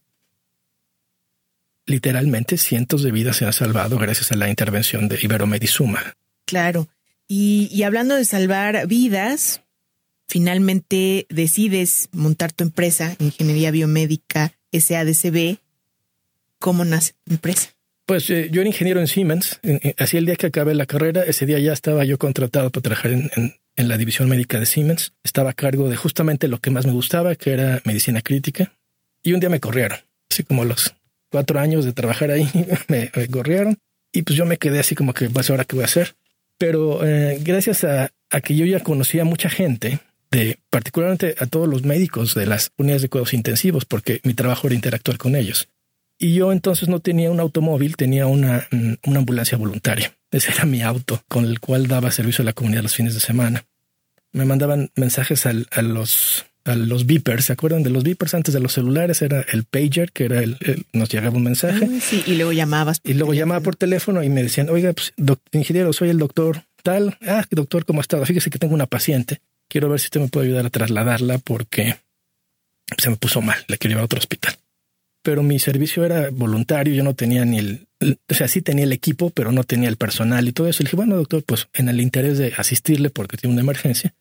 literalmente 1.87 2.57
cientos 2.57 3.01
de 3.01 3.11
vidas 3.11 3.37
se 3.37 3.45
han 3.45 3.53
salvado 3.53 3.97
gracias 3.97 4.31
a 4.31 4.35
la 4.35 4.49
intervención 4.49 5.07
de 5.07 5.17
Iberomedisuma. 5.19 6.15
Claro. 6.45 6.87
Y, 7.27 7.69
y 7.71 7.83
hablando 7.83 8.15
de 8.15 8.25
salvar 8.25 8.87
vidas, 8.87 9.61
finalmente 10.27 11.25
decides 11.29 12.09
montar 12.11 12.51
tu 12.51 12.63
empresa, 12.63 13.15
Ingeniería 13.19 13.71
Biomédica 13.71 14.53
SADCB. 14.71 15.57
¿Cómo 16.59 16.85
nace 16.85 17.13
tu 17.25 17.33
empresa? 17.33 17.69
Pues 18.05 18.29
eh, 18.29 18.49
yo 18.51 18.61
era 18.61 18.67
ingeniero 18.67 18.99
en 18.99 19.07
Siemens. 19.07 19.59
Así 19.97 20.17
el 20.17 20.25
día 20.25 20.35
que 20.35 20.47
acabé 20.47 20.73
la 20.75 20.85
carrera, 20.85 21.23
ese 21.23 21.45
día 21.45 21.59
ya 21.59 21.73
estaba 21.73 22.05
yo 22.05 22.17
contratado 22.17 22.69
para 22.69 22.81
trabajar 22.81 23.11
en, 23.11 23.29
en, 23.35 23.55
en, 23.75 23.87
la 23.87 23.97
división 23.97 24.29
médica 24.29 24.59
de 24.59 24.65
Siemens. 24.65 25.13
Estaba 25.23 25.51
a 25.51 25.53
cargo 25.53 25.89
de 25.89 25.97
justamente 25.97 26.47
lo 26.47 26.59
que 26.59 26.69
más 26.69 26.85
me 26.85 26.93
gustaba, 26.93 27.35
que 27.35 27.51
era 27.51 27.81
medicina 27.83 28.21
crítica. 28.21 28.73
Y 29.23 29.33
un 29.33 29.41
día 29.41 29.49
me 29.49 29.59
corrieron, 29.59 29.99
así 30.29 30.43
como 30.43 30.63
los 30.63 30.95
cuatro 31.29 31.59
años 31.59 31.85
de 31.85 31.93
trabajar 31.93 32.31
ahí, 32.31 32.49
me, 32.87 33.11
me, 33.15 33.27
corrieron 33.27 33.77
y 34.11 34.23
pues 34.23 34.37
yo 34.37 34.45
me 34.45 34.57
quedé 34.57 34.79
así 34.79 34.95
como 34.95 35.13
que, 35.13 35.29
pues 35.29 35.49
ahora 35.49 35.65
qué 35.65 35.75
voy 35.75 35.83
a 35.83 35.85
hacer. 35.85 36.15
Pero 36.57 37.05
eh, 37.05 37.39
gracias 37.41 37.83
a, 37.83 38.11
que 38.43 38.55
yo 38.55 38.65
ya 38.65 38.79
conocía 38.79 39.21
a 39.21 39.25
mucha 39.25 39.49
gente, 39.49 39.99
de 40.31 40.57
particularmente 40.69 41.35
a 41.39 41.45
todos 41.45 41.67
los 41.67 41.83
médicos 41.83 42.33
de 42.33 42.45
las 42.47 42.71
unidades 42.77 43.03
de 43.03 43.09
cuidados 43.09 43.33
intensivos, 43.33 43.85
porque 43.85 44.19
mi 44.23 44.33
trabajo 44.33 44.67
era 44.67 44.75
interactuar 44.75 45.17
con 45.17 45.35
ellos. 45.35 45.69
Y 46.17 46.33
yo 46.33 46.51
entonces 46.51 46.89
no 46.89 46.99
tenía 46.99 47.29
un 47.29 47.39
automóvil, 47.39 47.95
tenía 47.95 48.25
una, 48.25 48.67
mm, 48.71 48.93
una 49.05 49.19
ambulancia 49.19 49.57
voluntaria. 49.57 50.17
Ese 50.31 50.51
era 50.51 50.65
mi 50.65 50.81
auto 50.81 51.21
con 51.27 51.45
el 51.45 51.59
cual 51.59 51.87
daba 51.87 52.09
servicio 52.09 52.41
a 52.41 52.45
la 52.45 52.53
comunidad 52.53 52.81
los 52.81 52.95
fines 52.95 53.13
de 53.13 53.19
semana. 53.19 53.65
Me 54.31 54.45
mandaban 54.45 54.89
mensajes 54.95 55.45
al, 55.45 55.67
a 55.71 55.83
los 55.83 56.47
los 56.75 57.05
beepers. 57.05 57.45
¿Se 57.45 57.53
acuerdan 57.53 57.83
de 57.83 57.89
los 57.89 58.03
beepers 58.03 58.33
antes 58.33 58.53
de 58.53 58.59
los 58.59 58.73
celulares? 58.73 59.21
Era 59.21 59.45
el 59.51 59.63
pager, 59.63 60.11
que 60.11 60.25
era 60.25 60.41
el, 60.41 60.57
el 60.61 60.85
nos 60.93 61.09
llegaba 61.09 61.35
un 61.35 61.43
mensaje. 61.43 61.85
Ah, 61.85 61.99
sí, 62.01 62.23
y 62.25 62.35
luego 62.35 62.51
llamabas. 62.51 63.01
Y 63.03 63.13
luego 63.13 63.31
teléfono. 63.31 63.39
llamaba 63.39 63.61
por 63.61 63.75
teléfono 63.75 64.23
y 64.23 64.29
me 64.29 64.43
decían, 64.43 64.69
oiga, 64.69 64.93
pues, 64.93 65.13
ingeniero, 65.51 65.93
soy 65.93 66.09
el 66.09 66.17
doctor 66.17 66.63
tal. 66.83 67.17
Ah, 67.21 67.45
doctor, 67.51 67.85
¿cómo 67.85 68.01
está? 68.01 68.23
Fíjese 68.25 68.49
que 68.49 68.59
tengo 68.59 68.73
una 68.73 68.85
paciente. 68.85 69.41
Quiero 69.69 69.89
ver 69.89 69.99
si 69.99 70.05
usted 70.05 70.21
me 70.21 70.27
puede 70.29 70.47
ayudar 70.47 70.65
a 70.65 70.69
trasladarla 70.69 71.37
porque 71.39 71.97
se 72.97 73.09
me 73.09 73.17
puso 73.17 73.41
mal. 73.41 73.57
Le 73.67 73.77
quiero 73.77 73.91
llevar 73.91 74.03
a 74.03 74.05
otro 74.05 74.19
hospital. 74.19 74.55
Pero 75.23 75.43
mi 75.43 75.59
servicio 75.59 76.05
era 76.05 76.29
voluntario. 76.31 76.93
Yo 76.93 77.03
no 77.03 77.13
tenía 77.13 77.43
ni 77.43 77.57
el, 77.57 77.87
o 78.29 78.33
sea, 78.33 78.47
sí 78.47 78.61
tenía 78.61 78.85
el 78.85 78.93
equipo, 78.93 79.29
pero 79.29 79.51
no 79.51 79.63
tenía 79.63 79.89
el 79.89 79.97
personal 79.97 80.47
y 80.47 80.53
todo 80.53 80.67
eso. 80.67 80.81
Y 80.81 80.85
le 80.85 80.87
dije, 80.87 80.95
bueno, 80.95 81.17
doctor, 81.17 81.43
pues 81.43 81.67
en 81.73 81.89
el 81.89 81.99
interés 81.99 82.37
de 82.37 82.53
asistirle 82.57 83.09
porque 83.09 83.35
tiene 83.35 83.53
una 83.53 83.61
emergencia, 83.61 84.13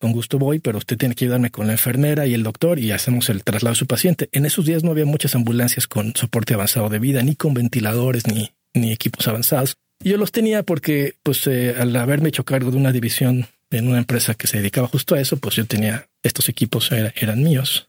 con 0.00 0.12
gusto 0.12 0.38
voy, 0.38 0.58
pero 0.58 0.78
usted 0.78 0.96
tiene 0.96 1.14
que 1.14 1.26
ayudarme 1.26 1.50
con 1.50 1.66
la 1.66 1.74
enfermera 1.74 2.26
y 2.26 2.34
el 2.34 2.42
doctor 2.42 2.78
y 2.78 2.90
hacemos 2.90 3.28
el 3.28 3.44
traslado 3.44 3.74
de 3.74 3.78
su 3.78 3.86
paciente. 3.86 4.28
En 4.32 4.46
esos 4.46 4.64
días 4.64 4.82
no 4.82 4.90
había 4.90 5.04
muchas 5.04 5.34
ambulancias 5.34 5.86
con 5.86 6.16
soporte 6.16 6.54
avanzado 6.54 6.88
de 6.88 6.98
vida, 6.98 7.22
ni 7.22 7.36
con 7.36 7.52
ventiladores, 7.54 8.26
ni, 8.26 8.50
ni 8.74 8.92
equipos 8.92 9.28
avanzados. 9.28 9.76
Yo 10.02 10.16
los 10.16 10.32
tenía 10.32 10.62
porque, 10.62 11.14
pues, 11.22 11.46
eh, 11.46 11.74
al 11.78 11.94
haberme 11.96 12.30
hecho 12.30 12.44
cargo 12.44 12.70
de 12.70 12.78
una 12.78 12.92
división 12.92 13.46
en 13.70 13.88
una 13.88 13.98
empresa 13.98 14.34
que 14.34 14.46
se 14.46 14.58
dedicaba 14.58 14.88
justo 14.88 15.14
a 15.14 15.20
eso, 15.20 15.36
pues 15.36 15.56
yo 15.56 15.66
tenía 15.66 16.08
estos 16.22 16.48
equipos, 16.48 16.90
era, 16.90 17.12
eran 17.16 17.42
míos. 17.42 17.88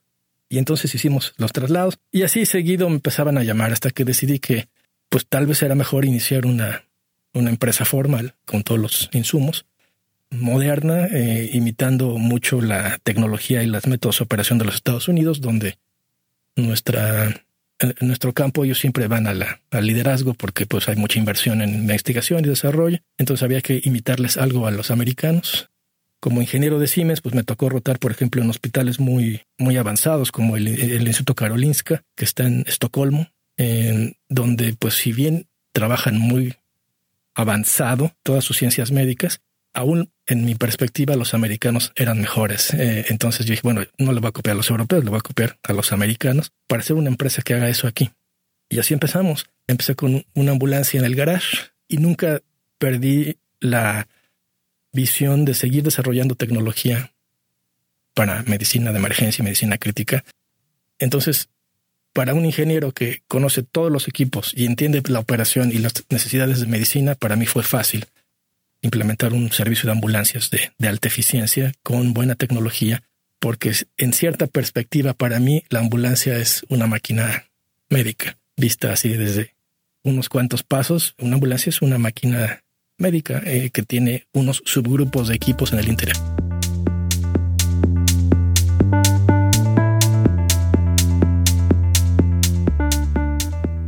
Y 0.50 0.58
entonces 0.58 0.94
hicimos 0.94 1.34
los 1.38 1.54
traslados 1.54 1.98
y 2.12 2.24
así 2.24 2.46
seguido 2.46 2.90
me 2.90 2.96
empezaban 2.96 3.38
a 3.38 3.44
llamar 3.44 3.72
hasta 3.72 3.90
que 3.90 4.04
decidí 4.04 4.40
que, 4.40 4.68
pues, 5.10 5.26
tal 5.26 5.48
vez 5.48 5.64
era 5.64 5.76
mejor 5.76 6.04
iniciar 6.04 6.46
una, 6.46 6.84
una 7.34 7.50
empresa 7.50 7.86
formal 7.86 8.36
con 8.46 8.64
todos 8.64 8.82
los 8.82 9.10
insumos, 9.14 9.66
moderna, 10.32 11.08
eh, 11.08 11.50
imitando 11.54 12.18
mucho 12.18 12.62
la 12.62 12.98
tecnología 13.04 13.64
y 13.64 13.68
las 13.68 13.88
métodos 13.88 14.20
de 14.20 14.24
operación 14.24 14.58
de 14.58 14.66
los 14.66 14.76
Estados 14.76 15.08
Unidos, 15.08 15.42
donde 15.42 15.78
nuestra 16.56 17.44
en 17.80 18.08
nuestro 18.08 18.32
campo 18.34 18.64
ellos 18.64 18.78
siempre 18.78 19.08
van 19.08 19.26
a 19.26 19.34
la, 19.34 19.60
al 19.72 19.88
liderazgo 19.88 20.36
porque 20.36 20.68
pues 20.68 20.88
hay 20.88 20.96
mucha 20.96 21.18
inversión 21.18 21.62
en 21.62 21.74
investigación 21.74 22.46
y 22.46 22.50
desarrollo. 22.50 23.00
Entonces 23.18 23.44
había 23.44 23.62
que 23.62 23.82
imitarles 23.84 24.38
algo 24.38 24.68
a 24.68 24.72
los 24.72 24.92
americanos. 24.92 25.70
Como 26.20 26.42
ingeniero 26.42 26.78
de 26.78 26.86
Siemens, 26.86 27.22
pues 27.22 27.34
me 27.34 27.44
tocó 27.44 27.70
rotar, 27.70 27.98
por 27.98 28.12
ejemplo, 28.12 28.44
en 28.44 28.52
hospitales 28.52 29.00
muy, 29.00 29.42
muy 29.58 29.78
avanzados 29.78 30.32
como 30.32 30.56
el, 30.56 30.68
Instituto 30.68 31.34
Karolinska, 31.34 32.04
que 32.16 32.26
está 32.26 32.46
en 32.46 32.64
Estocolmo, 32.68 33.32
donde 34.30 34.76
pues 34.78 34.94
si 34.94 35.14
bien 35.14 35.48
trabajan 35.72 36.20
muy 36.20 36.54
avanzado 37.34 38.14
todas 38.22 38.44
sus 38.44 38.58
ciencias 38.58 38.92
médicas, 38.92 39.42
aún 39.74 40.12
en 40.26 40.46
mi 40.46 40.56
perspectiva 40.56 41.16
los 41.16 41.34
americanos 41.34 41.92
eran 41.96 42.20
mejores. 42.20 42.74
Eh, 42.74 43.06
entonces 43.10 43.46
yo 43.46 43.52
dije, 43.52 43.62
bueno, 43.64 43.84
no 43.98 44.12
le 44.12 44.20
voy 44.20 44.30
a 44.30 44.34
copiar 44.34 44.54
a 44.54 44.58
los 44.58 44.70
europeos, 44.70 45.04
le 45.04 45.10
voy 45.10 45.20
a 45.20 45.24
copiar 45.24 45.58
a 45.64 45.74
los 45.74 45.92
americanos 45.92 46.52
para 46.68 46.82
hacer 46.82 46.96
una 46.96 47.10
empresa 47.10 47.42
que 47.42 47.54
haga 47.54 47.70
eso 47.70 47.88
aquí. 47.88 48.12
Y 48.70 48.80
así 48.80 48.94
empezamos. 48.94 49.48
Empecé 49.68 49.96
con 49.96 50.26
una 50.34 50.52
ambulancia 50.52 51.00
en 51.00 51.06
el 51.06 51.16
garage 51.16 51.58
y 51.88 51.98
nunca 51.98 52.42
perdí 52.78 53.38
la 53.60 54.08
visión 54.94 55.46
de 55.46 55.54
seguir 55.54 55.84
desarrollando 55.84 56.36
tecnología 56.36 57.12
para 58.14 58.44
medicina 58.44 58.92
de 58.92 59.00
emergencia 59.00 59.42
y 59.42 59.46
medicina 59.46 59.78
crítica. 59.78 60.24
Entonces, 61.00 61.50
para 62.14 62.34
un 62.34 62.46
ingeniero 62.46 62.92
que 62.92 63.24
conoce 63.28 63.64
todos 63.64 63.92
los 63.92 64.08
equipos 64.08 64.54
y 64.56 64.66
entiende 64.66 65.02
la 65.08 65.20
operación 65.20 65.72
y 65.72 65.78
las 65.78 65.94
necesidades 66.10 66.60
de 66.60 66.68
medicina, 66.68 67.16
para 67.16 67.38
mí 67.38 67.46
fue 67.46 67.64
fácil 67.64 68.06
implementar 68.82 69.34
un 69.34 69.52
servicio 69.52 69.88
de 69.88 69.94
ambulancias 69.94 70.50
de, 70.50 70.72
de, 70.78 70.88
alta 70.88 71.08
eficiencia 71.08 71.72
con 71.84 72.14
buena 72.14 72.36
tecnología, 72.36 73.04
porque 73.40 73.74
en 73.98 74.14
cierta 74.14 74.48
perspectiva 74.48 75.14
para 75.14 75.40
mí 75.40 75.64
la 75.70 75.80
ambulancia 75.80 76.38
es 76.38 76.66
una 76.70 76.88
máquina 76.88 77.46
médica, 77.90 78.38
vista 78.58 78.92
así 78.92 79.10
desde 79.10 79.56
unos 80.04 80.30
cuantos 80.30 80.64
pasos. 80.64 81.16
Una 81.20 81.36
ambulancia 81.36 81.70
es 81.70 81.82
una 81.82 81.98
máquina 81.98 82.64
médica 82.98 83.42
eh, 83.46 83.70
que 83.72 83.84
tiene 83.84 84.26
unos 84.34 84.62
subgrupos 84.66 85.28
de 85.28 85.36
equipos 85.36 85.74
en 85.74 85.80
el 85.80 85.90
interior. 85.90 86.18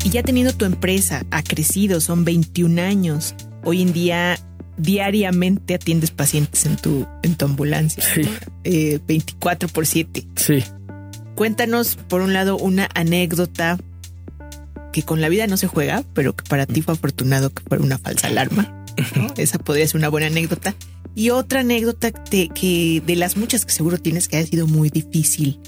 Y 0.04 0.10
ya 0.10 0.24
teniendo 0.24 0.54
tu 0.54 0.66
empresa, 0.66 1.26
ha 1.32 1.44
crecido, 1.44 2.02
son 2.02 2.26
21 2.26 2.82
años. 2.82 3.36
Hoy 3.64 3.82
en 3.82 3.94
día 3.94 4.38
diariamente 4.78 5.76
atiendes 5.76 6.12
pacientes 6.12 6.66
en 6.66 6.78
tu, 6.78 7.08
en 7.22 7.36
tu 7.36 7.46
ambulancia. 7.46 8.04
Sí. 8.04 8.22
Eh, 8.64 9.00
24 9.08 9.70
por 9.70 9.86
7. 9.86 10.28
Sí. 10.36 10.64
Cuéntanos, 11.36 11.96
por 11.96 12.22
un 12.22 12.34
lado, 12.34 12.58
una 12.58 12.90
anécdota 12.94 13.80
que 14.92 15.04
con 15.04 15.22
la 15.22 15.30
vida 15.30 15.48
no 15.48 15.58
se 15.58 15.68
juega, 15.68 16.04
pero 16.14 16.36
que 16.36 16.44
para 16.44 16.66
ti 16.66 16.82
fue 16.82 16.94
afortunado 16.94 17.50
que 17.52 17.64
fuera 17.64 17.84
una 17.84 17.98
falsa 17.98 18.28
alarma. 18.28 18.86
¿no? 19.16 19.34
Esa 19.38 19.58
podría 19.58 19.88
ser 19.88 19.98
una 19.98 20.10
buena 20.10 20.28
anécdota. 20.28 20.76
Y 21.16 21.30
otra 21.30 21.62
anécdota 21.62 22.12
de, 22.32 22.50
que 22.50 23.02
de 23.06 23.16
las 23.16 23.38
muchas 23.38 23.66
que 23.66 23.72
seguro 23.72 23.98
tienes 24.00 24.28
que 24.28 24.38
ha 24.38 24.46
sido 24.46 24.68
muy 24.68 24.90
difícil 24.90 25.60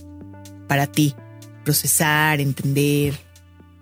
para 0.68 0.88
ti 0.88 1.16
procesar, 1.64 2.42
entender 2.42 3.14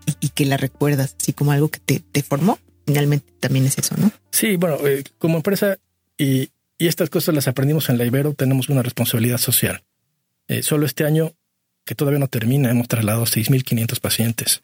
y, 0.06 0.26
y 0.26 0.30
que 0.30 0.46
la 0.46 0.58
recuerdas 0.58 1.16
así 1.20 1.34
como 1.34 1.52
algo 1.52 1.70
que 1.70 1.80
te, 1.80 2.00
te 2.00 2.24
formó 2.24 2.58
finalmente 2.86 3.32
también 3.40 3.66
es 3.66 3.78
eso, 3.78 3.96
¿no? 3.98 4.12
Sí, 4.32 4.56
bueno, 4.56 4.78
eh, 4.86 5.04
como 5.18 5.38
empresa 5.38 5.78
y, 6.18 6.50
y, 6.78 6.88
estas 6.88 7.10
cosas 7.10 7.34
las 7.34 7.48
aprendimos 7.48 7.90
en 7.90 7.98
la 7.98 8.06
Ibero, 8.06 8.34
tenemos 8.34 8.70
una 8.70 8.84
responsabilidad 8.84 9.38
social. 9.38 9.84
Eh, 10.48 10.64
solo 10.64 10.86
este 10.86 11.06
año, 11.06 11.34
que 11.86 11.96
todavía 11.96 12.20
no 12.20 12.28
termina, 12.28 12.70
hemos 12.70 12.88
trasladado 12.88 13.26
6.500 13.26 14.00
pacientes, 14.00 14.64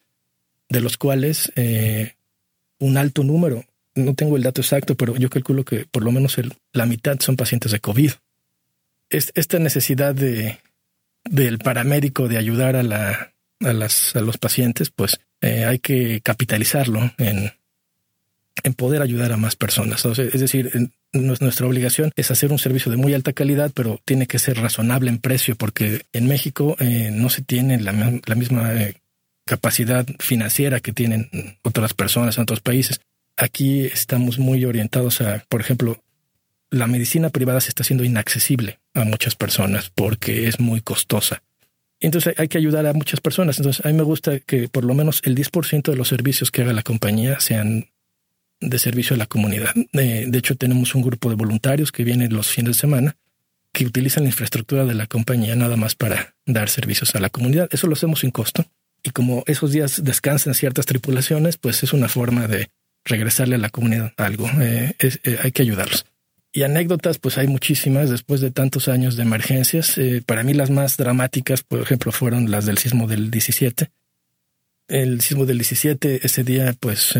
de 0.70 0.82
los 0.82 0.98
cuales 0.98 1.52
eh, 1.56 2.16
un 2.80 2.98
alto 2.98 3.24
número, 3.24 3.66
no 3.96 4.14
tengo 4.16 4.38
el 4.38 4.44
dato 4.44 4.62
exacto, 4.62 4.96
pero 4.96 5.16
yo 5.18 5.30
calculo 5.30 5.66
que 5.66 5.86
por 5.86 6.04
lo 6.04 6.12
menos 6.12 6.38
la 6.74 6.86
mitad 6.86 7.20
son 7.20 7.36
pacientes 7.36 7.72
de 7.72 7.80
COVID. 7.80 8.12
Es, 9.10 9.32
esta 9.36 9.60
necesidad 9.60 10.14
de, 10.14 10.60
del 11.26 11.58
paramédico 11.58 12.28
de 12.28 12.38
ayudar 12.38 12.76
a, 12.76 12.84
la, 12.84 13.34
a, 13.62 13.74
las, 13.74 14.16
a 14.16 14.22
los 14.22 14.38
pacientes, 14.38 14.90
pues 14.92 15.20
hay 15.42 15.80
que 15.80 16.22
capitalizarlo 16.22 17.12
en, 17.18 17.52
en 18.64 18.74
poder 18.74 19.02
ayudar 19.02 19.32
a 19.32 19.38
más 19.38 19.56
personas. 19.56 20.06
es 20.06 20.40
decir, 20.40 20.92
nuestra 21.14 21.68
obligación 21.68 22.12
es 22.16 22.32
hacer 22.32 22.52
un 22.52 22.60
servicio 22.60 22.92
de 22.92 22.98
muy 22.98 23.14
alta 23.14 23.34
calidad, 23.34 23.72
pero 23.74 24.00
tiene 24.06 24.28
que 24.28 24.40
ser 24.40 24.58
razonable 24.58 25.10
en 25.10 25.20
precio, 25.20 25.56
porque 25.56 26.04
en 26.14 26.28
México 26.28 26.76
eh, 26.80 27.10
no 27.12 27.30
se 27.30 27.42
tiene 27.42 27.80
la, 27.80 27.94
misma 28.36 28.74
eh, 28.76 28.96
capacidad 29.46 30.06
financiera 30.20 30.80
que 30.80 30.94
tienen 30.94 31.30
otras 31.64 31.94
personas 31.94 32.38
en 32.38 32.44
otros 32.44 32.60
países. 32.60 33.02
Aquí 33.38 33.86
estamos 33.86 34.38
muy 34.38 34.66
orientados 34.66 35.22
a, 35.22 35.44
por 35.50 35.62
ejemplo, 35.62 36.02
la 36.72 36.88
medicina 36.88 37.30
privada 37.30 37.62
se 37.62 37.70
está 37.70 37.84
haciendo 37.84 38.04
inaccesible 38.04 38.80
a 38.94 39.04
muchas 39.04 39.36
personas 39.36 39.92
porque 39.94 40.48
es 40.48 40.60
muy 40.60 40.82
costosa. 40.82 41.42
Entonces 42.00 42.36
hay 42.38 42.48
que 42.48 42.58
ayudar 42.58 42.86
a 42.86 42.94
muchas 42.94 43.20
personas. 43.20 43.58
Entonces 43.60 43.86
a 43.86 43.90
mí 43.90 43.96
me 43.96 44.04
gusta 44.04 44.40
que 44.40 44.70
por 44.70 44.86
lo 44.86 44.94
menos 44.94 45.22
el 45.26 45.36
10% 45.36 45.92
de 45.92 45.96
los 45.96 46.08
servicios 46.08 46.52
que 46.52 46.62
haga 46.62 46.74
la 46.74 46.84
compañía 46.84 47.40
sean 47.40 47.90
de 48.62 48.80
servicio 48.80 49.16
a 49.16 49.18
la 49.18 49.26
comunidad. 49.26 49.74
De, 49.94 50.30
hecho, 50.34 50.56
tenemos 50.56 50.96
un 50.96 51.02
grupo 51.02 51.30
de 51.30 51.36
voluntarios 51.36 51.92
que 51.92 52.04
vienen 52.04 52.34
los 52.34 52.50
fines 52.50 52.76
de 52.76 52.80
semana 52.80 53.16
que 53.72 53.86
utilizan 53.86 54.24
la 54.24 54.30
infraestructura 54.30 54.86
de 54.86 54.96
la 54.96 55.08
compañía 55.08 55.56
nada 55.56 55.78
más 55.78 55.96
para 55.96 56.36
dar 56.46 56.70
servicios 56.70 57.16
a 57.16 57.20
la 57.20 57.30
comunidad. 57.30 57.70
Eso 57.72 57.88
lo 57.88 57.94
hacemos 57.94 58.22
sin 58.22 58.32
costo. 58.32 58.66
Y 59.04 59.12
como 59.12 59.44
esos 59.48 59.72
días 59.72 60.04
descansan 60.04 60.54
ciertas 60.56 60.86
tripulaciones, 60.86 61.58
pues 61.58 61.84
es 61.84 61.94
una 61.94 62.10
forma 62.10 62.48
de 62.48 62.70
regresarle 63.06 63.56
a 63.56 63.60
la 63.60 63.70
comunidad 63.70 64.14
algo. 64.18 64.50
Eh, 64.60 64.94
eh, 65.00 65.38
hay 65.42 65.52
que 65.52 65.62
ayudarlos. 65.62 66.06
Y 66.52 66.64
anécdotas, 66.64 67.20
pues 67.20 67.38
hay 67.38 67.48
muchísimas 67.48 68.10
después 68.10 68.42
de 68.42 68.50
tantos 68.50 68.88
años 68.88 69.16
de 69.16 69.24
emergencias. 69.24 69.98
Eh, 69.98 70.24
para 70.26 70.44
mí 70.44 70.54
las 70.54 70.72
más 70.72 70.98
dramáticas, 70.98 71.62
por 71.62 71.80
ejemplo, 71.80 72.12
fueron 72.12 72.50
las 72.50 72.66
del 72.66 72.80
sismo 72.80 73.08
del 73.08 73.30
17. 73.30 73.92
El 74.88 75.22
sismo 75.22 75.46
del 75.46 75.60
17, 75.60 76.26
ese 76.26 76.44
día, 76.44 76.74
pues 76.80 77.16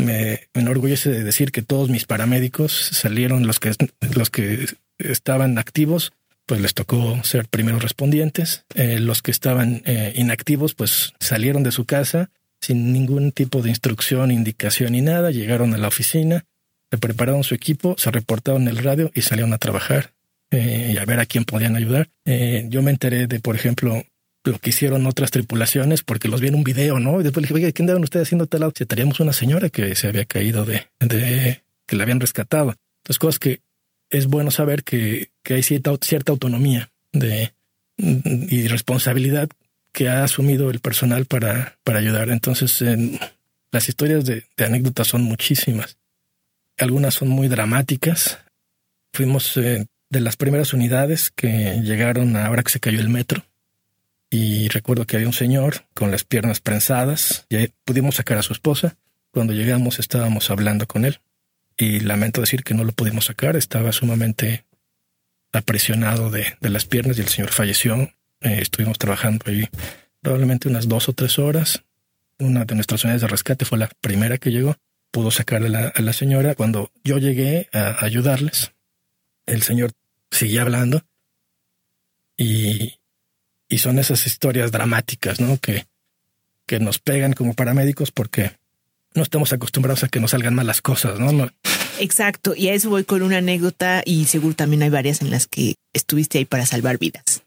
me, 0.00 0.48
enorgullece 0.54 1.10
de 1.10 1.24
decir 1.24 1.52
que 1.52 1.62
todos 1.62 1.88
mis 1.88 2.04
paramédicos 2.04 2.72
salieron, 2.72 3.46
los 3.46 3.60
que, 3.60 3.72
los 4.14 4.30
que 4.30 4.66
estaban 4.98 5.58
activos, 5.58 6.12
pues 6.46 6.60
les 6.60 6.74
tocó 6.74 7.22
ser 7.22 7.46
primeros 7.46 7.82
respondientes. 7.82 8.64
Eh, 8.74 8.98
los 8.98 9.22
que 9.22 9.30
estaban 9.30 9.82
eh, 9.84 10.12
inactivos, 10.16 10.74
pues 10.74 11.14
salieron 11.20 11.62
de 11.62 11.72
su 11.72 11.84
casa 11.84 12.30
sin 12.60 12.92
ningún 12.92 13.32
tipo 13.32 13.62
de 13.62 13.70
instrucción, 13.70 14.30
indicación 14.30 14.92
ni 14.92 15.00
nada. 15.00 15.30
Llegaron 15.30 15.74
a 15.74 15.78
la 15.78 15.88
oficina, 15.88 16.44
se 16.90 16.98
prepararon 16.98 17.44
su 17.44 17.54
equipo, 17.54 17.94
se 17.98 18.10
reportaron 18.10 18.62
en 18.62 18.68
el 18.68 18.78
radio 18.78 19.10
y 19.14 19.22
salieron 19.22 19.52
a 19.52 19.58
trabajar 19.58 20.12
eh, 20.50 20.92
y 20.94 20.98
a 20.98 21.04
ver 21.04 21.20
a 21.20 21.26
quién 21.26 21.44
podían 21.44 21.76
ayudar. 21.76 22.08
Eh, 22.24 22.66
yo 22.68 22.82
me 22.82 22.90
enteré 22.90 23.26
de, 23.26 23.40
por 23.40 23.54
ejemplo, 23.54 24.04
lo 24.44 24.58
que 24.58 24.70
hicieron 24.70 25.06
otras 25.06 25.30
tripulaciones 25.30 26.02
porque 26.02 26.28
los 26.28 26.40
vi 26.40 26.48
en 26.48 26.54
un 26.54 26.64
video, 26.64 26.98
¿no? 26.98 27.20
Y 27.20 27.24
después 27.24 27.42
le 27.42 27.48
dije, 27.48 27.54
oye, 27.54 27.72
¿qué 27.72 27.82
andaban 27.82 28.02
ustedes 28.02 28.28
haciendo 28.28 28.46
tal 28.46 28.60
lado? 28.60 28.72
Si 28.74 28.86
teníamos 28.86 29.20
una 29.20 29.32
señora 29.32 29.68
que 29.68 29.94
se 29.94 30.08
había 30.08 30.24
caído 30.24 30.64
de, 30.64 30.86
de 31.00 31.62
que 31.86 31.96
la 31.96 32.04
habían 32.04 32.20
rescatado. 32.20 32.74
Entonces, 33.02 33.18
cosas 33.18 33.38
que 33.38 33.60
es 34.08 34.26
bueno 34.26 34.50
saber 34.50 34.82
que, 34.82 35.30
que 35.42 35.54
hay 35.54 35.62
cierta, 35.62 35.92
cierta 36.00 36.32
autonomía 36.32 36.90
de, 37.12 37.52
y 37.96 38.68
responsabilidad 38.68 39.48
que 39.92 40.08
ha 40.08 40.24
asumido 40.24 40.70
el 40.70 40.80
personal 40.80 41.26
para, 41.26 41.78
para 41.84 41.98
ayudar. 41.98 42.30
Entonces, 42.30 42.80
en, 42.82 43.18
las 43.72 43.88
historias 43.88 44.24
de, 44.24 44.44
anécdotas 44.58 45.08
son 45.08 45.22
muchísimas. 45.22 45.98
Algunas 46.78 47.14
son 47.14 47.28
muy 47.28 47.48
dramáticas. 47.48 48.38
Fuimos 49.12 49.56
eh, 49.58 49.86
de 50.08 50.20
las 50.20 50.36
primeras 50.36 50.72
unidades 50.72 51.30
que 51.30 51.80
llegaron 51.82 52.36
ahora 52.36 52.62
que 52.62 52.70
se 52.70 52.80
cayó 52.80 53.00
el 53.00 53.10
metro 53.10 53.44
y 54.30 54.68
recuerdo 54.68 55.06
que 55.06 55.16
había 55.16 55.26
un 55.26 55.34
señor 55.34 55.86
con 55.92 56.12
las 56.12 56.24
piernas 56.24 56.60
prensadas 56.60 57.46
y 57.48 57.66
pudimos 57.84 58.14
sacar 58.14 58.38
a 58.38 58.42
su 58.42 58.52
esposa. 58.52 58.96
Cuando 59.32 59.52
llegamos 59.52 59.98
estábamos 59.98 60.50
hablando 60.50 60.86
con 60.86 61.04
él 61.04 61.20
y 61.76 62.00
lamento 62.00 62.40
decir 62.40 62.62
que 62.62 62.74
no 62.74 62.84
lo 62.84 62.92
pudimos 62.92 63.26
sacar, 63.26 63.56
estaba 63.56 63.90
sumamente 63.92 64.64
apresionado 65.52 66.30
de, 66.30 66.56
de 66.60 66.70
las 66.70 66.86
piernas 66.86 67.18
y 67.18 67.22
el 67.22 67.28
señor 67.28 67.50
falleció. 67.50 67.96
Eh, 68.40 68.58
estuvimos 68.60 68.98
trabajando 68.98 69.46
ahí 69.48 69.68
probablemente 70.22 70.68
unas 70.68 70.88
dos 70.88 71.08
o 71.08 71.12
tres 71.12 71.38
horas. 71.40 71.82
Una 72.38 72.64
de 72.64 72.74
nuestras 72.76 73.02
unidades 73.02 73.22
de 73.22 73.28
rescate 73.28 73.64
fue 73.64 73.78
la 73.78 73.90
primera 74.00 74.38
que 74.38 74.52
llegó. 74.52 74.76
Pudo 75.10 75.32
sacar 75.32 75.64
a 75.64 75.68
la, 75.68 75.88
a 75.88 76.00
la 76.02 76.12
señora. 76.12 76.54
Cuando 76.54 76.92
yo 77.02 77.18
llegué 77.18 77.68
a 77.72 78.04
ayudarles, 78.04 78.72
el 79.46 79.62
señor 79.62 79.90
seguía 80.30 80.62
hablando 80.62 81.02
y, 82.36 82.99
y 83.70 83.78
son 83.78 83.98
esas 83.98 84.26
historias 84.26 84.70
dramáticas, 84.72 85.40
¿no? 85.40 85.56
Que, 85.56 85.86
que 86.66 86.78
nos 86.80 86.98
pegan 86.98 87.32
como 87.32 87.54
paramédicos 87.54 88.10
porque 88.12 88.52
no 89.14 89.22
estamos 89.22 89.52
acostumbrados 89.54 90.04
a 90.04 90.08
que 90.08 90.20
nos 90.20 90.32
salgan 90.32 90.54
mal 90.54 90.66
las 90.66 90.82
cosas, 90.82 91.18
¿no? 91.18 91.50
Exacto, 91.98 92.54
y 92.54 92.68
a 92.68 92.74
eso 92.74 92.90
voy 92.90 93.04
con 93.04 93.22
una 93.22 93.38
anécdota 93.38 94.02
y 94.04 94.26
seguro 94.26 94.54
también 94.54 94.82
hay 94.82 94.90
varias 94.90 95.20
en 95.22 95.30
las 95.30 95.46
que 95.46 95.74
estuviste 95.92 96.38
ahí 96.38 96.44
para 96.44 96.66
salvar 96.66 96.98
vidas. 96.98 97.42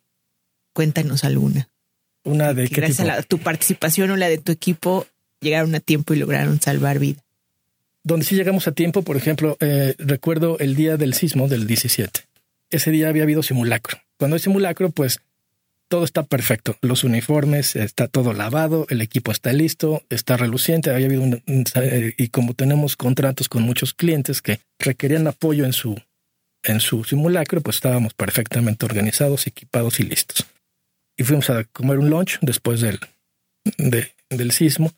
Cuéntanos 0.73 1.23
alguna. 1.23 1.69
Una 2.23 2.53
de 2.53 2.63
que 2.63 2.69
qué 2.69 2.75
gracias 2.81 2.97
tipo? 2.99 3.11
a 3.11 3.15
la- 3.17 3.23
tu 3.23 3.37
participación 3.39 4.11
o 4.11 4.15
la 4.17 4.29
de 4.29 4.37
tu 4.37 4.51
equipo 4.51 5.07
llegaron 5.41 5.75
a 5.75 5.79
tiempo 5.79 6.13
y 6.13 6.17
lograron 6.17 6.59
salvar 6.61 6.99
vidas. 6.99 7.23
Donde 8.03 8.25
sí 8.25 8.35
llegamos 8.35 8.67
a 8.67 8.71
tiempo, 8.73 9.01
por 9.03 9.15
ejemplo, 9.17 9.57
eh, 9.59 9.95
recuerdo 9.97 10.57
el 10.59 10.75
día 10.75 10.97
del 10.97 11.13
sismo 11.13 11.47
del 11.47 11.67
17. 11.67 12.21
Ese 12.69 12.91
día 12.91 13.07
había 13.09 13.23
habido 13.23 13.43
simulacro. 13.43 13.97
Cuando 14.17 14.35
hay 14.35 14.41
simulacro, 14.41 14.89
pues 14.89 15.19
todo 15.93 16.05
está 16.05 16.23
perfecto. 16.23 16.75
Los 16.81 17.03
uniformes, 17.03 17.75
está 17.75 18.07
todo 18.07 18.33
lavado, 18.33 18.87
el 18.89 18.99
equipo 18.99 19.31
está 19.31 19.53
listo, 19.53 20.01
está 20.09 20.37
reluciente. 20.37 20.89
Había 20.89 21.05
habido 21.05 21.21
un, 21.21 21.43
eh, 21.75 22.15
y 22.17 22.29
como 22.29 22.55
tenemos 22.55 22.95
contratos 22.97 23.47
con 23.47 23.61
muchos 23.61 23.93
clientes 23.93 24.41
que 24.41 24.59
requerían 24.79 25.27
apoyo 25.27 25.65
en 25.65 25.73
su 25.73 26.01
en 26.63 26.79
su 26.79 27.03
simulacro, 27.03 27.61
pues 27.61 27.75
estábamos 27.75 28.15
perfectamente 28.15 28.87
organizados, 28.87 29.45
equipados 29.45 29.99
y 29.99 30.03
listos. 30.05 30.47
Y 31.15 31.25
fuimos 31.25 31.51
a 31.51 31.63
comer 31.65 31.99
un 31.99 32.09
lunch 32.09 32.39
después 32.41 32.81
del, 32.81 32.99
de- 33.77 34.13
del 34.31 34.51
sismo 34.51 34.91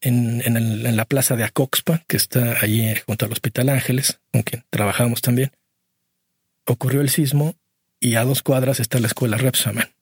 en, 0.00 0.40
en, 0.46 0.96
la 0.96 1.04
plaza 1.04 1.36
de 1.36 1.44
Acoxpa, 1.44 2.02
que 2.08 2.16
está 2.16 2.56
allí 2.62 2.94
junto 3.04 3.26
al 3.26 3.32
Hospital 3.32 3.68
Ángeles, 3.68 4.20
con 4.32 4.40
quien 4.42 4.64
trabajamos 4.70 5.20
también. 5.20 5.52
Ocurrió 6.64 7.02
el 7.02 7.10
sismo 7.10 7.54
y 8.00 8.14
a 8.14 8.24
dos 8.24 8.42
cuadras 8.42 8.80
está 8.80 8.98
la 9.00 9.08
escuela 9.08 9.36
Repsamen. 9.36 9.97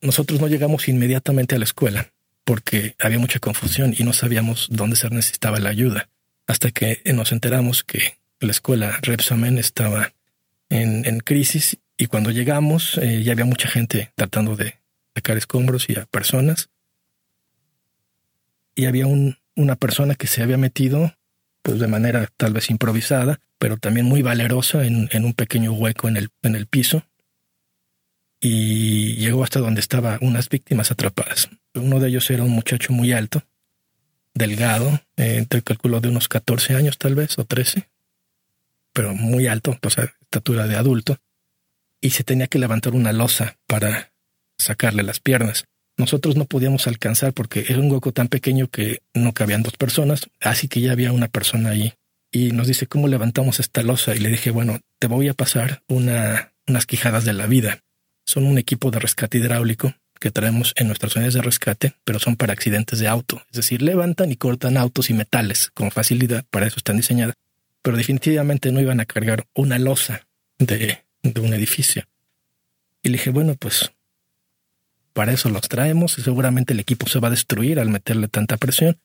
Nosotros 0.00 0.40
no 0.40 0.48
llegamos 0.48 0.88
inmediatamente 0.88 1.54
a 1.54 1.58
la 1.58 1.64
escuela 1.64 2.12
porque 2.44 2.94
había 2.98 3.18
mucha 3.18 3.40
confusión 3.40 3.94
y 3.96 4.04
no 4.04 4.12
sabíamos 4.12 4.68
dónde 4.70 4.96
se 4.96 5.10
necesitaba 5.10 5.58
la 5.58 5.68
ayuda, 5.68 6.08
hasta 6.46 6.70
que 6.70 7.02
nos 7.12 7.32
enteramos 7.32 7.84
que 7.84 8.18
la 8.40 8.52
escuela 8.52 8.98
Repsamen 9.02 9.58
estaba 9.58 10.12
en, 10.70 11.04
en 11.04 11.20
crisis 11.20 11.78
y 11.96 12.06
cuando 12.06 12.30
llegamos 12.30 12.96
eh, 12.98 13.22
ya 13.22 13.32
había 13.32 13.44
mucha 13.44 13.68
gente 13.68 14.12
tratando 14.14 14.56
de 14.56 14.76
sacar 15.14 15.36
escombros 15.36 15.90
y 15.90 15.98
a 15.98 16.06
personas 16.06 16.70
y 18.78 18.86
había 18.86 19.08
un, 19.08 19.36
una 19.56 19.74
persona 19.74 20.14
que 20.14 20.28
se 20.28 20.40
había 20.40 20.56
metido, 20.56 21.12
pues 21.62 21.80
de 21.80 21.88
manera 21.88 22.28
tal 22.36 22.52
vez 22.52 22.70
improvisada, 22.70 23.40
pero 23.58 23.76
también 23.76 24.06
muy 24.06 24.22
valerosa 24.22 24.86
en, 24.86 25.08
en 25.10 25.24
un 25.24 25.34
pequeño 25.34 25.72
hueco 25.72 26.08
en 26.08 26.16
el, 26.16 26.28
en 26.42 26.54
el 26.54 26.66
piso. 26.66 27.02
Y 28.40 29.14
llegó 29.16 29.42
hasta 29.42 29.60
donde 29.60 29.80
estaban 29.80 30.18
unas 30.20 30.48
víctimas 30.48 30.90
atrapadas. 30.90 31.50
Uno 31.74 31.98
de 31.98 32.08
ellos 32.08 32.30
era 32.30 32.44
un 32.44 32.50
muchacho 32.50 32.92
muy 32.92 33.12
alto, 33.12 33.42
delgado, 34.34 35.00
eh, 35.16 35.44
te 35.48 35.62
calculo 35.62 36.00
de 36.00 36.08
unos 36.08 36.28
14 36.28 36.74
años 36.74 36.98
tal 36.98 37.14
vez, 37.14 37.38
o 37.38 37.44
13, 37.44 37.88
pero 38.92 39.14
muy 39.14 39.46
alto, 39.46 39.76
o 39.82 39.90
sea, 39.90 40.14
estatura 40.20 40.66
de 40.66 40.76
adulto, 40.76 41.18
y 42.00 42.10
se 42.10 42.24
tenía 42.24 42.46
que 42.46 42.58
levantar 42.58 42.94
una 42.94 43.12
losa 43.12 43.58
para 43.66 44.12
sacarle 44.56 45.02
las 45.02 45.20
piernas. 45.20 45.66
Nosotros 45.96 46.36
no 46.36 46.44
podíamos 46.44 46.86
alcanzar 46.86 47.32
porque 47.32 47.66
era 47.68 47.80
un 47.80 47.90
hueco 47.90 48.12
tan 48.12 48.28
pequeño 48.28 48.68
que 48.68 49.02
no 49.14 49.32
cabían 49.32 49.62
dos 49.62 49.76
personas, 49.76 50.30
así 50.40 50.68
que 50.68 50.80
ya 50.80 50.92
había 50.92 51.12
una 51.12 51.28
persona 51.28 51.70
ahí. 51.70 51.94
Y 52.30 52.52
nos 52.52 52.68
dice, 52.68 52.86
¿cómo 52.86 53.08
levantamos 53.08 53.58
esta 53.58 53.82
losa? 53.82 54.14
Y 54.14 54.20
le 54.20 54.28
dije, 54.28 54.50
bueno, 54.50 54.78
te 55.00 55.08
voy 55.08 55.28
a 55.28 55.34
pasar 55.34 55.82
una, 55.88 56.52
unas 56.68 56.86
quijadas 56.86 57.24
de 57.24 57.32
la 57.32 57.46
vida. 57.46 57.80
Son 58.28 58.44
un 58.44 58.58
equipo 58.58 58.90
de 58.90 58.98
rescate 58.98 59.38
hidráulico 59.38 59.94
que 60.20 60.30
traemos 60.30 60.74
en 60.76 60.88
nuestras 60.88 61.16
unidades 61.16 61.32
de 61.32 61.40
rescate, 61.40 61.94
pero 62.04 62.18
son 62.18 62.36
para 62.36 62.52
accidentes 62.52 62.98
de 62.98 63.08
auto. 63.08 63.42
Es 63.50 63.56
decir, 63.56 63.80
levantan 63.80 64.30
y 64.30 64.36
cortan 64.36 64.76
autos 64.76 65.08
y 65.08 65.14
metales 65.14 65.70
con 65.72 65.90
facilidad, 65.90 66.44
para 66.50 66.66
eso 66.66 66.76
están 66.76 66.98
diseñadas. 66.98 67.36
Pero 67.80 67.96
definitivamente 67.96 68.70
no 68.70 68.82
iban 68.82 69.00
a 69.00 69.06
cargar 69.06 69.46
una 69.54 69.78
losa 69.78 70.26
de, 70.58 70.98
de 71.22 71.40
un 71.40 71.54
edificio. 71.54 72.04
Y 73.02 73.08
le 73.08 73.16
dije, 73.16 73.30
bueno, 73.30 73.54
pues 73.54 73.92
para 75.14 75.32
eso 75.32 75.48
los 75.48 75.62
traemos 75.62 76.18
y 76.18 76.22
seguramente 76.22 76.74
el 76.74 76.80
equipo 76.80 77.06
se 77.06 77.20
va 77.20 77.28
a 77.28 77.30
destruir 77.30 77.80
al 77.80 77.88
meterle 77.88 78.28
tanta 78.28 78.58
presión. 78.58 78.98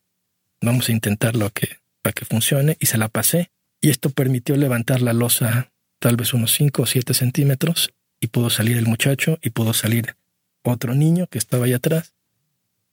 Vamos 0.59 0.89
a 0.89 0.91
intentarlo 0.91 1.45
a 1.45 1.49
que, 1.49 1.77
a 2.03 2.11
que 2.11 2.25
funcione 2.25 2.75
y 2.81 2.87
se 2.87 2.97
la 2.97 3.07
pasé. 3.07 3.51
Y 3.79 3.89
esto 3.89 4.09
permitió 4.09 4.57
levantar 4.57 5.01
la 5.01 5.13
losa 5.13 5.71
tal 5.99 6.17
vez 6.17 6.33
unos 6.33 6.51
5 6.51 6.81
o 6.81 6.85
7 6.85 7.13
centímetros 7.13 7.93
y 8.23 8.27
pudo 8.27 8.49
salir 8.49 8.77
el 8.77 8.86
muchacho 8.86 9.38
y 9.41 9.49
pudo 9.49 9.73
salir 9.73 10.15
otro 10.63 10.95
niño 10.95 11.27
que 11.27 11.38
estaba 11.38 11.65
ahí 11.65 11.73
atrás 11.73 12.13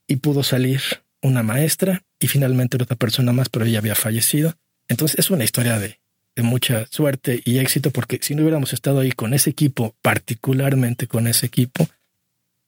y 0.08 0.16
pudo 0.16 0.42
salir 0.42 0.82
una 1.22 1.44
maestra 1.44 2.02
y 2.18 2.26
finalmente 2.26 2.76
otra 2.76 2.96
persona 2.96 3.32
más, 3.32 3.48
pero 3.48 3.64
ella 3.64 3.78
había 3.78 3.94
fallecido. 3.94 4.56
Entonces 4.88 5.20
es 5.20 5.30
una 5.30 5.44
historia 5.44 5.78
de, 5.78 6.00
de 6.34 6.42
mucha 6.42 6.86
suerte 6.90 7.42
y 7.44 7.58
éxito 7.58 7.92
porque 7.92 8.18
si 8.20 8.34
no 8.34 8.42
hubiéramos 8.42 8.72
estado 8.72 8.98
ahí 8.98 9.12
con 9.12 9.32
ese 9.32 9.50
equipo, 9.50 9.94
particularmente 10.02 11.06
con 11.06 11.28
ese 11.28 11.46
equipo, 11.46 11.88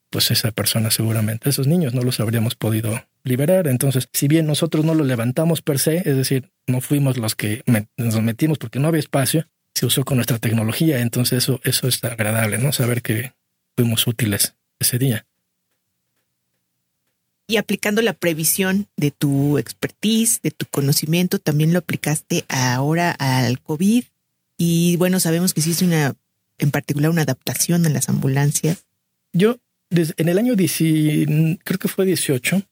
pues 0.08 0.30
esa 0.30 0.52
persona 0.52 0.92
seguramente, 0.92 1.50
esos 1.50 1.66
niños 1.66 1.94
no 1.94 2.02
los 2.02 2.20
habríamos 2.20 2.54
podido 2.54 3.04
liberar. 3.24 3.66
Entonces, 3.66 4.08
si 4.12 4.28
bien 4.28 4.46
nosotros 4.46 4.84
no 4.84 4.94
lo 4.94 5.02
levantamos 5.02 5.62
per 5.62 5.80
se, 5.80 5.96
es 5.96 6.16
decir, 6.16 6.52
no 6.68 6.80
fuimos 6.80 7.16
los 7.16 7.34
que 7.34 7.64
nos 7.96 8.22
metimos 8.22 8.58
porque 8.58 8.78
no 8.78 8.86
había 8.86 9.00
espacio, 9.00 9.48
se 9.82 9.86
usó 9.86 10.04
con 10.04 10.16
nuestra 10.16 10.38
tecnología. 10.38 11.00
Entonces, 11.00 11.38
eso, 11.38 11.60
eso 11.64 11.88
está 11.88 12.12
agradable, 12.12 12.56
¿no? 12.56 12.70
Saber 12.70 13.02
que 13.02 13.32
fuimos 13.74 14.06
útiles 14.06 14.54
ese 14.78 14.96
día. 14.96 15.26
Y 17.48 17.56
aplicando 17.56 18.00
la 18.00 18.12
previsión 18.12 18.86
de 18.96 19.10
tu 19.10 19.58
expertise, 19.58 20.40
de 20.40 20.52
tu 20.52 20.66
conocimiento, 20.66 21.40
también 21.40 21.72
lo 21.72 21.80
aplicaste 21.80 22.44
ahora 22.48 23.10
al 23.10 23.60
COVID. 23.60 24.04
Y 24.56 24.94
bueno, 24.98 25.18
sabemos 25.18 25.52
que 25.52 25.58
hiciste 25.58 25.84
una, 25.84 26.14
en 26.58 26.70
particular, 26.70 27.10
una 27.10 27.22
adaptación 27.22 27.84
en 27.84 27.92
las 27.92 28.08
ambulancias. 28.08 28.84
Yo, 29.32 29.58
desde, 29.90 30.14
en 30.18 30.28
el 30.28 30.38
año 30.38 30.54
10, 30.54 31.58
creo 31.64 31.78
que 31.80 31.88
fue 31.88 32.06
18 32.06 32.62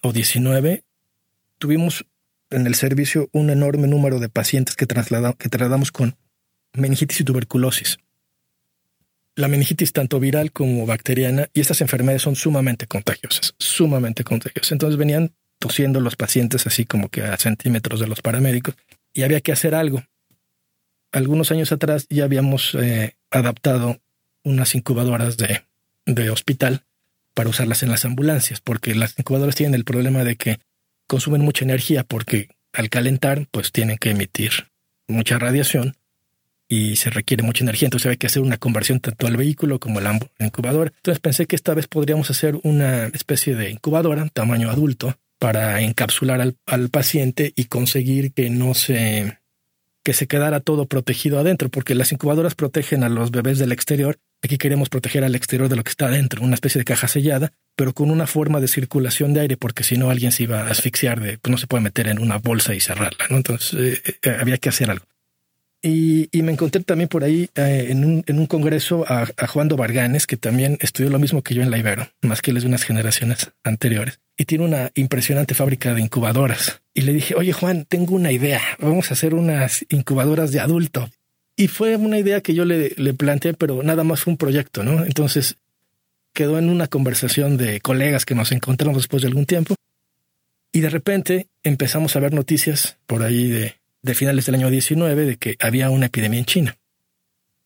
o 0.00 0.12
19, 0.12 0.82
tuvimos 1.58 2.04
en 2.50 2.66
el 2.66 2.74
servicio 2.74 3.28
un 3.30 3.50
enorme 3.50 3.86
número 3.86 4.18
de 4.18 4.28
pacientes 4.28 4.74
que, 4.74 4.86
traslada- 4.88 5.34
que 5.34 5.48
trasladamos 5.48 5.92
con 5.92 6.16
meningitis 6.78 7.20
y 7.20 7.24
tuberculosis. 7.24 7.98
La 9.36 9.48
meningitis 9.48 9.92
tanto 9.92 10.18
viral 10.18 10.50
como 10.52 10.84
bacteriana 10.86 11.48
y 11.54 11.60
estas 11.60 11.80
enfermedades 11.80 12.22
son 12.22 12.34
sumamente 12.34 12.86
contagiosas, 12.86 13.54
sumamente 13.58 14.24
contagiosas. 14.24 14.72
Entonces 14.72 14.98
venían 14.98 15.32
tosiendo 15.58 16.00
los 16.00 16.16
pacientes 16.16 16.66
así 16.66 16.84
como 16.84 17.08
que 17.08 17.22
a 17.22 17.36
centímetros 17.36 18.00
de 18.00 18.08
los 18.08 18.20
paramédicos 18.20 18.74
y 19.12 19.22
había 19.22 19.40
que 19.40 19.52
hacer 19.52 19.74
algo. 19.74 20.02
Algunos 21.12 21.50
años 21.52 21.72
atrás 21.72 22.06
ya 22.10 22.24
habíamos 22.24 22.74
eh, 22.74 23.14
adaptado 23.30 24.00
unas 24.44 24.74
incubadoras 24.74 25.36
de, 25.36 25.62
de 26.06 26.30
hospital 26.30 26.84
para 27.34 27.50
usarlas 27.50 27.82
en 27.82 27.90
las 27.90 28.04
ambulancias, 28.04 28.60
porque 28.60 28.94
las 28.94 29.18
incubadoras 29.18 29.54
tienen 29.54 29.74
el 29.74 29.84
problema 29.84 30.24
de 30.24 30.36
que 30.36 30.58
consumen 31.06 31.42
mucha 31.42 31.64
energía 31.64 32.02
porque 32.04 32.48
al 32.72 32.90
calentar 32.90 33.46
pues 33.50 33.72
tienen 33.72 33.98
que 33.98 34.10
emitir 34.10 34.68
mucha 35.06 35.38
radiación 35.38 35.96
y 36.68 36.96
se 36.96 37.10
requiere 37.10 37.42
mucha 37.42 37.64
energía, 37.64 37.86
entonces 37.86 38.10
hay 38.10 38.16
que 38.18 38.26
hacer 38.26 38.42
una 38.42 38.58
conversión 38.58 39.00
tanto 39.00 39.26
al 39.26 39.36
vehículo 39.36 39.80
como 39.80 39.98
a 39.98 40.02
la 40.02 40.18
incubadora. 40.38 40.92
Entonces 40.96 41.20
pensé 41.20 41.46
que 41.46 41.56
esta 41.56 41.74
vez 41.74 41.88
podríamos 41.88 42.30
hacer 42.30 42.58
una 42.62 43.06
especie 43.06 43.54
de 43.54 43.70
incubadora 43.70 44.28
tamaño 44.28 44.70
adulto 44.70 45.16
para 45.38 45.80
encapsular 45.80 46.40
al, 46.40 46.56
al 46.66 46.90
paciente 46.90 47.52
y 47.56 47.64
conseguir 47.64 48.32
que 48.32 48.50
no 48.50 48.74
se 48.74 49.38
que 50.08 50.14
se 50.14 50.26
quedara 50.26 50.60
todo 50.60 50.86
protegido 50.86 51.38
adentro, 51.38 51.68
porque 51.68 51.94
las 51.94 52.12
incubadoras 52.12 52.54
protegen 52.54 53.04
a 53.04 53.10
los 53.10 53.30
bebés 53.30 53.58
del 53.58 53.72
exterior. 53.72 54.18
Aquí 54.42 54.56
queremos 54.56 54.88
proteger 54.88 55.22
al 55.22 55.34
exterior 55.34 55.68
de 55.68 55.76
lo 55.76 55.84
que 55.84 55.90
está 55.90 56.06
adentro, 56.06 56.42
una 56.42 56.54
especie 56.54 56.78
de 56.78 56.86
caja 56.86 57.08
sellada, 57.08 57.52
pero 57.76 57.92
con 57.92 58.10
una 58.10 58.26
forma 58.26 58.58
de 58.58 58.68
circulación 58.68 59.34
de 59.34 59.40
aire, 59.40 59.56
porque 59.58 59.84
si 59.84 59.98
no 59.98 60.08
alguien 60.08 60.32
se 60.32 60.44
iba 60.44 60.62
a 60.62 60.70
asfixiar 60.70 61.20
de, 61.20 61.36
pues 61.36 61.50
no 61.50 61.58
se 61.58 61.66
puede 61.66 61.82
meter 61.82 62.08
en 62.08 62.20
una 62.20 62.38
bolsa 62.38 62.74
y 62.74 62.80
cerrarla, 62.80 63.26
¿no? 63.28 63.36
Entonces 63.36 63.74
eh, 63.78 64.18
eh, 64.22 64.36
había 64.40 64.56
que 64.56 64.70
hacer 64.70 64.90
algo. 64.90 65.04
Y, 65.80 66.28
y 66.36 66.42
me 66.42 66.52
encontré 66.52 66.82
también 66.82 67.08
por 67.08 67.22
ahí 67.22 67.48
eh, 67.54 67.86
en, 67.90 68.04
un, 68.04 68.24
en 68.26 68.38
un 68.38 68.46
congreso 68.46 69.04
a, 69.06 69.26
Juan 69.46 69.68
Varganes, 69.68 70.26
que 70.26 70.36
también 70.36 70.76
estudió 70.80 71.08
lo 71.08 71.20
mismo 71.20 71.42
que 71.42 71.54
yo 71.54 71.62
en 71.62 71.70
la 71.70 71.78
Ibero, 71.78 72.08
más 72.22 72.42
que 72.42 72.50
él 72.50 72.56
es 72.56 72.64
de 72.64 72.68
unas 72.68 72.82
generaciones 72.82 73.52
anteriores, 73.62 74.18
y 74.36 74.44
tiene 74.44 74.64
una 74.64 74.90
impresionante 74.94 75.54
fábrica 75.54 75.94
de 75.94 76.00
incubadoras. 76.00 76.82
Y 76.94 77.02
le 77.02 77.12
dije, 77.12 77.36
oye 77.36 77.52
Juan, 77.52 77.84
tengo 77.84 78.16
una 78.16 78.32
idea, 78.32 78.60
vamos 78.80 79.10
a 79.10 79.14
hacer 79.14 79.34
unas 79.34 79.86
incubadoras 79.88 80.50
de 80.50 80.60
adulto. 80.60 81.08
Y 81.54 81.68
fue 81.68 81.96
una 81.96 82.18
idea 82.18 82.40
que 82.40 82.54
yo 82.54 82.64
le, 82.64 82.94
le 82.96 83.14
planteé, 83.14 83.54
pero 83.54 83.82
nada 83.82 84.02
más 84.02 84.20
fue 84.20 84.32
un 84.32 84.36
proyecto, 84.36 84.82
¿no? 84.82 85.04
Entonces 85.04 85.56
quedó 86.32 86.58
en 86.58 86.70
una 86.70 86.88
conversación 86.88 87.56
de 87.56 87.80
colegas 87.80 88.24
que 88.24 88.34
nos 88.34 88.52
encontramos 88.52 88.96
después 88.96 89.22
de 89.22 89.28
algún 89.28 89.46
tiempo. 89.46 89.74
Y 90.72 90.80
de 90.80 90.90
repente 90.90 91.46
empezamos 91.62 92.14
a 92.14 92.20
ver 92.20 92.32
noticias 92.32 92.98
por 93.06 93.22
ahí 93.22 93.48
de, 93.48 93.74
de 94.08 94.14
finales 94.14 94.46
del 94.46 94.56
año 94.56 94.70
19 94.70 95.24
de 95.24 95.36
que 95.36 95.56
había 95.60 95.90
una 95.90 96.06
epidemia 96.06 96.40
en 96.40 96.44
China. 96.46 96.76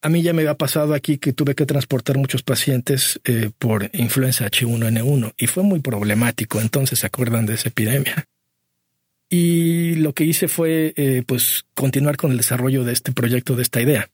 A 0.02 0.08
mí 0.08 0.22
ya 0.22 0.32
me 0.32 0.42
había 0.42 0.56
pasado 0.56 0.94
aquí 0.94 1.16
que 1.16 1.32
tuve 1.32 1.54
que 1.54 1.64
transportar 1.64 2.18
muchos 2.18 2.42
pacientes 2.42 3.20
eh, 3.24 3.50
por 3.56 3.88
influenza 3.92 4.46
H1N1 4.46 5.32
y 5.36 5.46
fue 5.46 5.62
muy 5.62 5.78
problemático. 5.80 6.60
Entonces 6.60 6.98
se 6.98 7.06
acuerdan 7.06 7.46
de 7.46 7.54
esa 7.54 7.68
epidemia. 7.68 8.26
Y 9.30 9.94
lo 9.94 10.12
que 10.12 10.24
hice 10.24 10.48
fue 10.48 10.92
eh, 10.96 11.22
pues 11.24 11.64
continuar 11.74 12.16
con 12.16 12.32
el 12.32 12.36
desarrollo 12.36 12.84
de 12.84 12.92
este 12.92 13.12
proyecto, 13.12 13.54
de 13.54 13.62
esta 13.62 13.80
idea. 13.80 14.10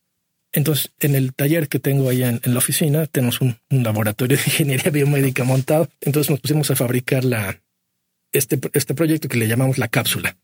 Entonces, 0.53 0.93
en 1.01 1.14
el 1.14 1.35
taller 1.35 1.69
que 1.69 1.79
tengo 1.79 2.09
allá 2.09 2.29
en, 2.29 2.41
la 2.45 2.59
oficina, 2.59 3.07
tenemos 3.07 3.41
un, 3.41 3.59
laboratorio 3.71 4.37
de 4.37 4.43
ingeniería 4.47 4.91
biomédica 4.91 5.45
montado. 5.45 5.88
Entonces 6.03 6.31
nos 6.31 6.41
pusimos 6.41 6.71
a 6.71 6.77
fabricar 6.77 7.25
la, 7.25 7.61
este, 8.33 8.61
este 8.75 8.95
proyecto 8.95 9.29
que 9.29 9.38
le 9.38 9.49
llamamos 9.49 9.79
la 9.79 9.88
cápsula. 9.88 10.37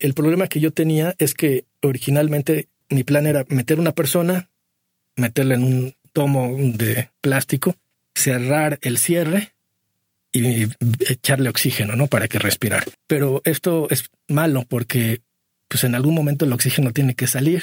El 0.00 0.14
problema 0.14 0.48
que 0.48 0.58
yo 0.58 0.72
tenía 0.72 1.14
es 1.18 1.34
que 1.34 1.66
originalmente 1.82 2.68
mi 2.88 3.04
plan 3.04 3.26
era 3.26 3.44
meter 3.48 3.78
una 3.78 3.92
persona, 3.92 4.50
meterla 5.14 5.54
en 5.54 5.62
un 5.62 5.94
tomo 6.12 6.56
de 6.58 7.10
plástico, 7.20 7.76
cerrar 8.14 8.78
el 8.82 8.98
cierre 8.98 9.52
y 10.32 10.64
echarle 11.08 11.48
oxígeno, 11.48 11.94
¿no? 11.94 12.08
Para 12.08 12.26
que 12.26 12.38
respirar. 12.38 12.84
Pero 13.06 13.42
esto 13.44 13.86
es 13.90 14.10
malo 14.26 14.64
porque 14.68 15.20
pues 15.68 15.84
en 15.84 15.94
algún 15.94 16.14
momento 16.14 16.44
el 16.44 16.52
oxígeno 16.52 16.92
tiene 16.92 17.14
que 17.14 17.28
salir 17.28 17.62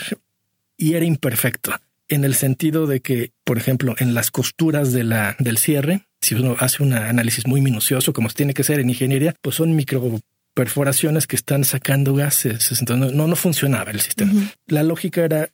y 0.78 0.94
era 0.94 1.06
imperfecto 1.06 1.74
en 2.08 2.24
el 2.24 2.36
sentido 2.36 2.88
de 2.88 3.02
que, 3.02 3.32
por 3.44 3.58
ejemplo, 3.58 3.96
en 3.98 4.14
las 4.14 4.32
costuras 4.32 4.94
del 4.94 5.58
cierre, 5.58 6.08
si 6.22 6.36
uno 6.36 6.56
hace 6.60 6.84
un 6.84 6.94
análisis 6.94 7.46
muy 7.48 7.62
minucioso, 7.62 8.14
como 8.14 8.30
tiene 8.30 8.54
que 8.54 8.62
hacer 8.62 8.80
en 8.80 8.90
ingeniería, 8.90 9.36
pues 9.42 9.58
son 9.58 9.76
micro 9.76 10.22
perforaciones 10.58 11.28
que 11.28 11.36
están 11.36 11.64
sacando 11.64 12.16
gases. 12.16 12.72
Entonces 12.80 13.14
no, 13.14 13.28
no 13.28 13.36
funcionaba 13.36 13.92
el 13.92 14.02
sistema. 14.02 14.34
La 14.66 14.82
lógica 14.82 15.24
era 15.24 15.52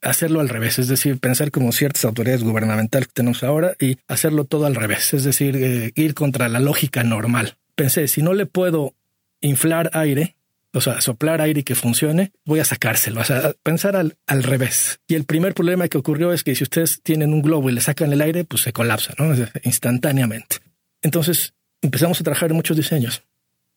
hacerlo 0.00 0.40
al 0.40 0.48
revés, 0.48 0.78
es 0.78 0.88
decir, 0.88 1.18
pensar 1.18 1.50
como 1.50 1.70
ciertas 1.70 2.06
autoridades 2.06 2.42
gubernamentales 2.42 3.08
que 3.08 3.12
tenemos 3.12 3.42
ahora 3.42 3.74
y 3.78 3.98
hacerlo 4.08 4.46
todo 4.46 4.64
al 4.64 4.74
revés, 4.74 5.12
es 5.12 5.24
decir, 5.24 5.54
eh, 5.56 5.92
ir 5.96 6.14
contra 6.14 6.48
la 6.48 6.60
lógica 6.60 7.04
normal. 7.04 7.58
Pensé, 7.74 8.08
si 8.08 8.22
no 8.22 8.32
le 8.32 8.46
puedo 8.46 8.94
inflar 9.42 9.90
aire, 9.92 10.34
o 10.72 10.80
sea, 10.80 11.02
soplar 11.02 11.42
aire 11.42 11.60
y 11.60 11.64
que 11.64 11.74
funcione, 11.74 12.32
voy 12.46 12.60
a 12.60 12.64
sacárselo, 12.64 13.20
o 13.20 13.24
sea, 13.24 13.52
pensar 13.62 13.96
al, 13.96 14.16
al, 14.26 14.44
revés. 14.44 14.98
Y 15.08 15.14
el 15.14 15.24
primer 15.24 15.52
problema 15.52 15.88
que 15.88 15.98
ocurrió 15.98 16.32
es 16.32 16.42
que 16.42 16.54
si 16.54 16.62
ustedes 16.62 17.02
tienen 17.02 17.34
un 17.34 17.42
globo 17.42 17.68
y 17.68 17.74
le 17.74 17.82
sacan 17.82 18.14
el 18.14 18.22
aire, 18.22 18.44
pues 18.44 18.62
se 18.62 18.72
colapsa, 18.72 19.12
¿no? 19.18 19.34
Instantáneamente. 19.64 20.56
Entonces 21.02 21.52
empezamos 21.82 22.18
a 22.18 22.24
trabajar 22.24 22.48
en 22.48 22.56
muchos 22.56 22.78
diseños 22.78 23.22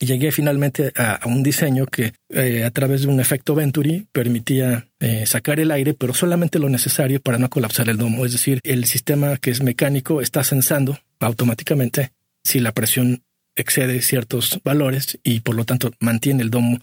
llegué 0.05 0.31
finalmente 0.31 0.91
a, 0.95 1.19
un 1.25 1.43
diseño 1.43 1.85
que 1.85 2.13
eh, 2.29 2.63
a 2.63 2.71
través 2.71 3.01
de 3.01 3.07
un 3.07 3.19
efecto 3.19 3.55
Venturi 3.55 4.07
permitía 4.11 4.87
eh, 4.99 5.25
sacar 5.25 5.59
el 5.59 5.71
aire, 5.71 5.93
pero 5.93 6.13
solamente 6.13 6.59
lo 6.59 6.69
necesario 6.69 7.21
para 7.21 7.37
no 7.37 7.49
colapsar 7.49 7.89
el 7.89 7.97
domo. 7.97 8.25
Es 8.25 8.31
decir, 8.31 8.59
el 8.63 8.85
sistema 8.85 9.37
que 9.37 9.51
es 9.51 9.61
mecánico 9.61 10.21
está 10.21 10.43
sensando 10.43 10.99
automáticamente 11.19 12.11
si 12.43 12.59
la 12.59 12.71
presión 12.71 13.23
excede 13.55 14.01
ciertos 14.01 14.59
valores 14.63 15.19
y 15.23 15.41
por 15.41 15.55
lo 15.55 15.65
tanto 15.65 15.91
mantiene 15.99 16.43
el 16.43 16.49
domo 16.49 16.79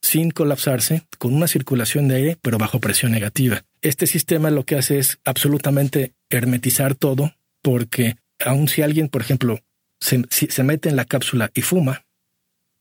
sin 0.00 0.30
colapsarse, 0.30 1.04
con 1.18 1.32
una 1.32 1.46
circulación 1.46 2.08
de 2.08 2.16
aire, 2.16 2.38
pero 2.42 2.58
bajo 2.58 2.80
presión 2.80 3.12
negativa. 3.12 3.62
Este 3.82 4.08
sistema 4.08 4.50
lo 4.50 4.64
que 4.64 4.76
hace 4.76 4.98
es 4.98 5.18
absolutamente 5.24 6.12
hermetizar 6.28 6.96
todo, 6.96 7.34
porque 7.62 8.16
aun 8.40 8.66
si 8.66 8.82
alguien, 8.82 9.08
por 9.08 9.22
ejemplo, 9.22 9.60
se 10.00 10.62
mete 10.64 10.88
en 10.88 10.96
la 10.96 11.04
cápsula 11.04 11.52
y 11.54 11.62
fuma, 11.62 12.04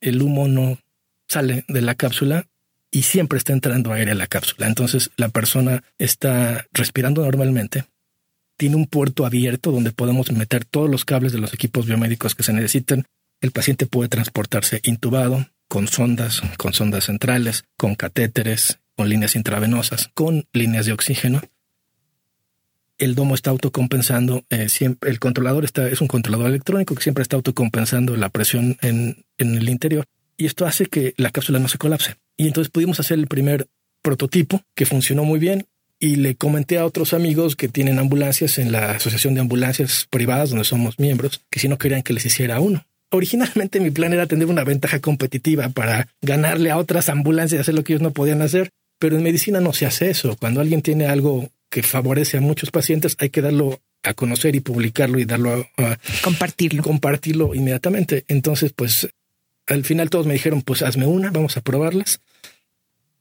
el 0.02 0.22
humo 0.22 0.48
no 0.48 0.80
sale 1.28 1.64
de 1.68 1.82
la 1.82 1.96
cápsula 1.96 2.48
y 2.92 3.04
siempre 3.04 3.38
está 3.38 3.54
entrando 3.54 3.94
aire 3.94 4.12
a 4.12 4.16
la 4.16 4.28
cápsula. 4.28 4.68
Entonces 4.68 5.12
la 5.16 5.30
persona 5.30 5.84
está 5.98 6.68
respirando 6.74 7.24
normalmente, 7.24 7.86
tiene 8.58 8.76
un 8.76 8.86
puerto 8.86 9.26
abierto 9.26 9.72
donde 9.72 9.92
podemos 9.92 10.32
meter 10.32 10.66
todos 10.66 10.90
los 10.90 11.06
cables 11.06 11.32
de 11.32 11.40
los 11.40 11.54
equipos 11.54 11.86
biomédicos 11.88 12.36
que 12.36 12.44
se 12.44 12.54
necesiten. 12.54 13.06
El 13.40 13.52
paciente 13.52 13.88
puede 13.88 14.10
transportarse 14.10 14.82
intubado, 14.84 15.48
con 15.68 15.88
sondas, 15.88 16.42
con 16.58 16.74
sondas 16.74 17.06
centrales, 17.06 17.64
con 17.78 17.96
catéteres, 17.96 18.80
con 18.96 19.10
líneas 19.10 19.36
intravenosas, 19.36 20.12
con 20.14 20.46
líneas 20.54 20.86
de 20.86 20.92
oxígeno. 20.92 21.42
El 23.02 23.16
domo 23.16 23.34
está 23.34 23.50
autocompensando, 23.50 24.46
eh, 24.52 24.70
siempre, 24.70 25.10
el 25.10 25.18
controlador 25.18 25.66
está, 25.66 25.88
es 25.90 26.02
un 26.02 26.08
controlador 26.08 26.50
electrónico 26.50 26.94
que 26.94 27.02
siempre 27.02 27.24
está 27.24 27.36
autocompensando 27.36 28.16
la 28.16 28.30
presión 28.30 28.78
en, 28.84 29.26
en 29.40 29.56
el 29.56 29.70
interior 29.70 30.06
y 30.38 30.46
esto 30.46 30.68
hace 30.68 30.86
que 30.86 31.16
la 31.18 31.32
cápsula 31.32 31.58
no 31.58 31.68
se 31.68 31.80
colapse. 31.80 32.16
Y 32.38 32.46
entonces 32.46 32.70
pudimos 32.70 33.00
hacer 33.00 33.18
el 33.18 33.26
primer 33.26 33.66
prototipo 34.04 34.62
que 34.76 34.86
funcionó 34.86 35.24
muy 35.24 35.40
bien 35.40 35.66
y 36.00 36.18
le 36.18 36.36
comenté 36.36 36.78
a 36.78 36.86
otros 36.86 37.14
amigos 37.16 37.56
que 37.56 37.68
tienen 37.68 37.98
ambulancias 37.98 38.60
en 38.60 38.72
la 38.72 38.92
Asociación 38.92 39.34
de 39.34 39.42
Ambulancias 39.42 40.08
Privadas 40.12 40.52
donde 40.52 40.66
somos 40.66 41.00
miembros 41.00 41.42
que 41.50 41.60
si 41.60 41.68
no 41.68 41.80
querían 41.80 42.04
que 42.04 42.14
les 42.14 42.26
hiciera 42.26 42.60
uno. 42.60 42.86
Originalmente 43.12 43.80
mi 43.80 43.90
plan 43.90 44.14
era 44.14 44.28
tener 44.28 44.46
una 44.46 44.64
ventaja 44.64 45.00
competitiva 45.00 45.70
para 45.70 46.08
ganarle 46.22 46.70
a 46.70 46.78
otras 46.78 47.10
ambulancias 47.10 47.58
y 47.58 47.62
hacer 47.62 47.74
lo 47.74 47.84
que 47.84 47.94
ellos 47.94 48.04
no 48.04 48.12
podían 48.12 48.44
hacer, 48.44 48.70
pero 49.00 49.18
en 49.18 49.24
medicina 49.24 49.60
no 49.60 49.74
se 49.74 49.88
hace 49.88 50.12
eso. 50.12 50.36
Cuando 50.40 50.62
alguien 50.62 50.82
tiene 50.82 51.08
algo 51.08 51.50
que 51.71 51.81
favorece 51.81 52.38
a 52.38 52.41
muchos 52.41 52.69
pacientes, 52.69 53.15
hay 53.17 53.29
que 53.29 53.41
darlo 53.41 53.81
a 54.03 54.13
conocer 54.13 54.55
y 54.55 54.60
publicarlo 54.60 55.19
y 55.19 55.25
darlo 55.25 55.67
a, 55.77 55.97
compartirlo. 56.21 56.84
Compartirlo 56.84 57.55
inmediatamente. 57.55 58.25
Entonces, 58.27 58.73
pues 58.73 59.10
al 59.67 59.86
final 59.86 60.10
todos 60.10 60.27
me 60.27 60.34
dijeron, 60.34 60.62
pues 60.63 60.81
hazme 60.81 61.07
una, 61.07 61.31
vamos 61.31 61.55
a 61.55 61.62
probarlas. 61.62 62.19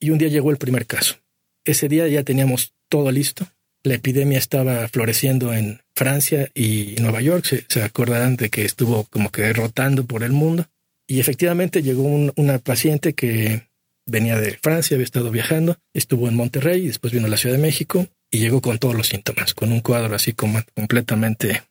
Y 0.00 0.10
un 0.10 0.18
día 0.18 0.28
llegó 0.28 0.50
el 0.50 0.56
primer 0.56 0.86
caso. 0.86 1.16
Ese 1.64 1.88
día 1.88 2.08
ya 2.08 2.24
teníamos 2.24 2.72
todo 2.88 3.12
listo. 3.12 3.46
La 3.84 3.94
epidemia 3.94 4.38
estaba 4.38 4.88
floreciendo 4.88 5.54
en 5.54 5.80
Francia 5.94 6.50
y 6.52 6.96
Nueva 7.00 7.22
York. 7.22 7.64
Se, 7.68 7.82
acordarán 7.82 8.34
de 8.34 8.50
que 8.50 8.64
estuvo 8.64 9.04
como 9.04 9.30
que 9.30 9.52
rotando 9.52 10.06
por 10.06 10.24
el 10.24 10.32
mundo. 10.32 10.66
Y 11.06 11.20
efectivamente 11.20 11.82
llegó 11.82 12.02
una 12.02 12.58
paciente 12.58 13.14
que 13.14 13.68
venía 14.06 14.40
de 14.40 14.58
Francia, 14.60 14.96
había 14.96 15.04
estado 15.04 15.30
viajando, 15.30 15.78
estuvo 15.94 16.28
en 16.28 16.34
Monterrey 16.34 16.82
y 16.82 16.86
después 16.88 17.12
vino 17.12 17.26
a 17.26 17.28
la 17.28 17.36
Ciudad 17.36 17.54
de 17.54 17.62
México 17.62 18.08
y 18.30 18.38
llegó 18.38 18.60
con 18.60 18.78
todos 18.78 18.94
los 18.94 19.08
síntomas, 19.08 19.54
con 19.54 19.72
un 19.72 19.80
cuadro 19.80 20.14
así 20.14 20.32
como 20.32 20.60
completamente 20.74 21.62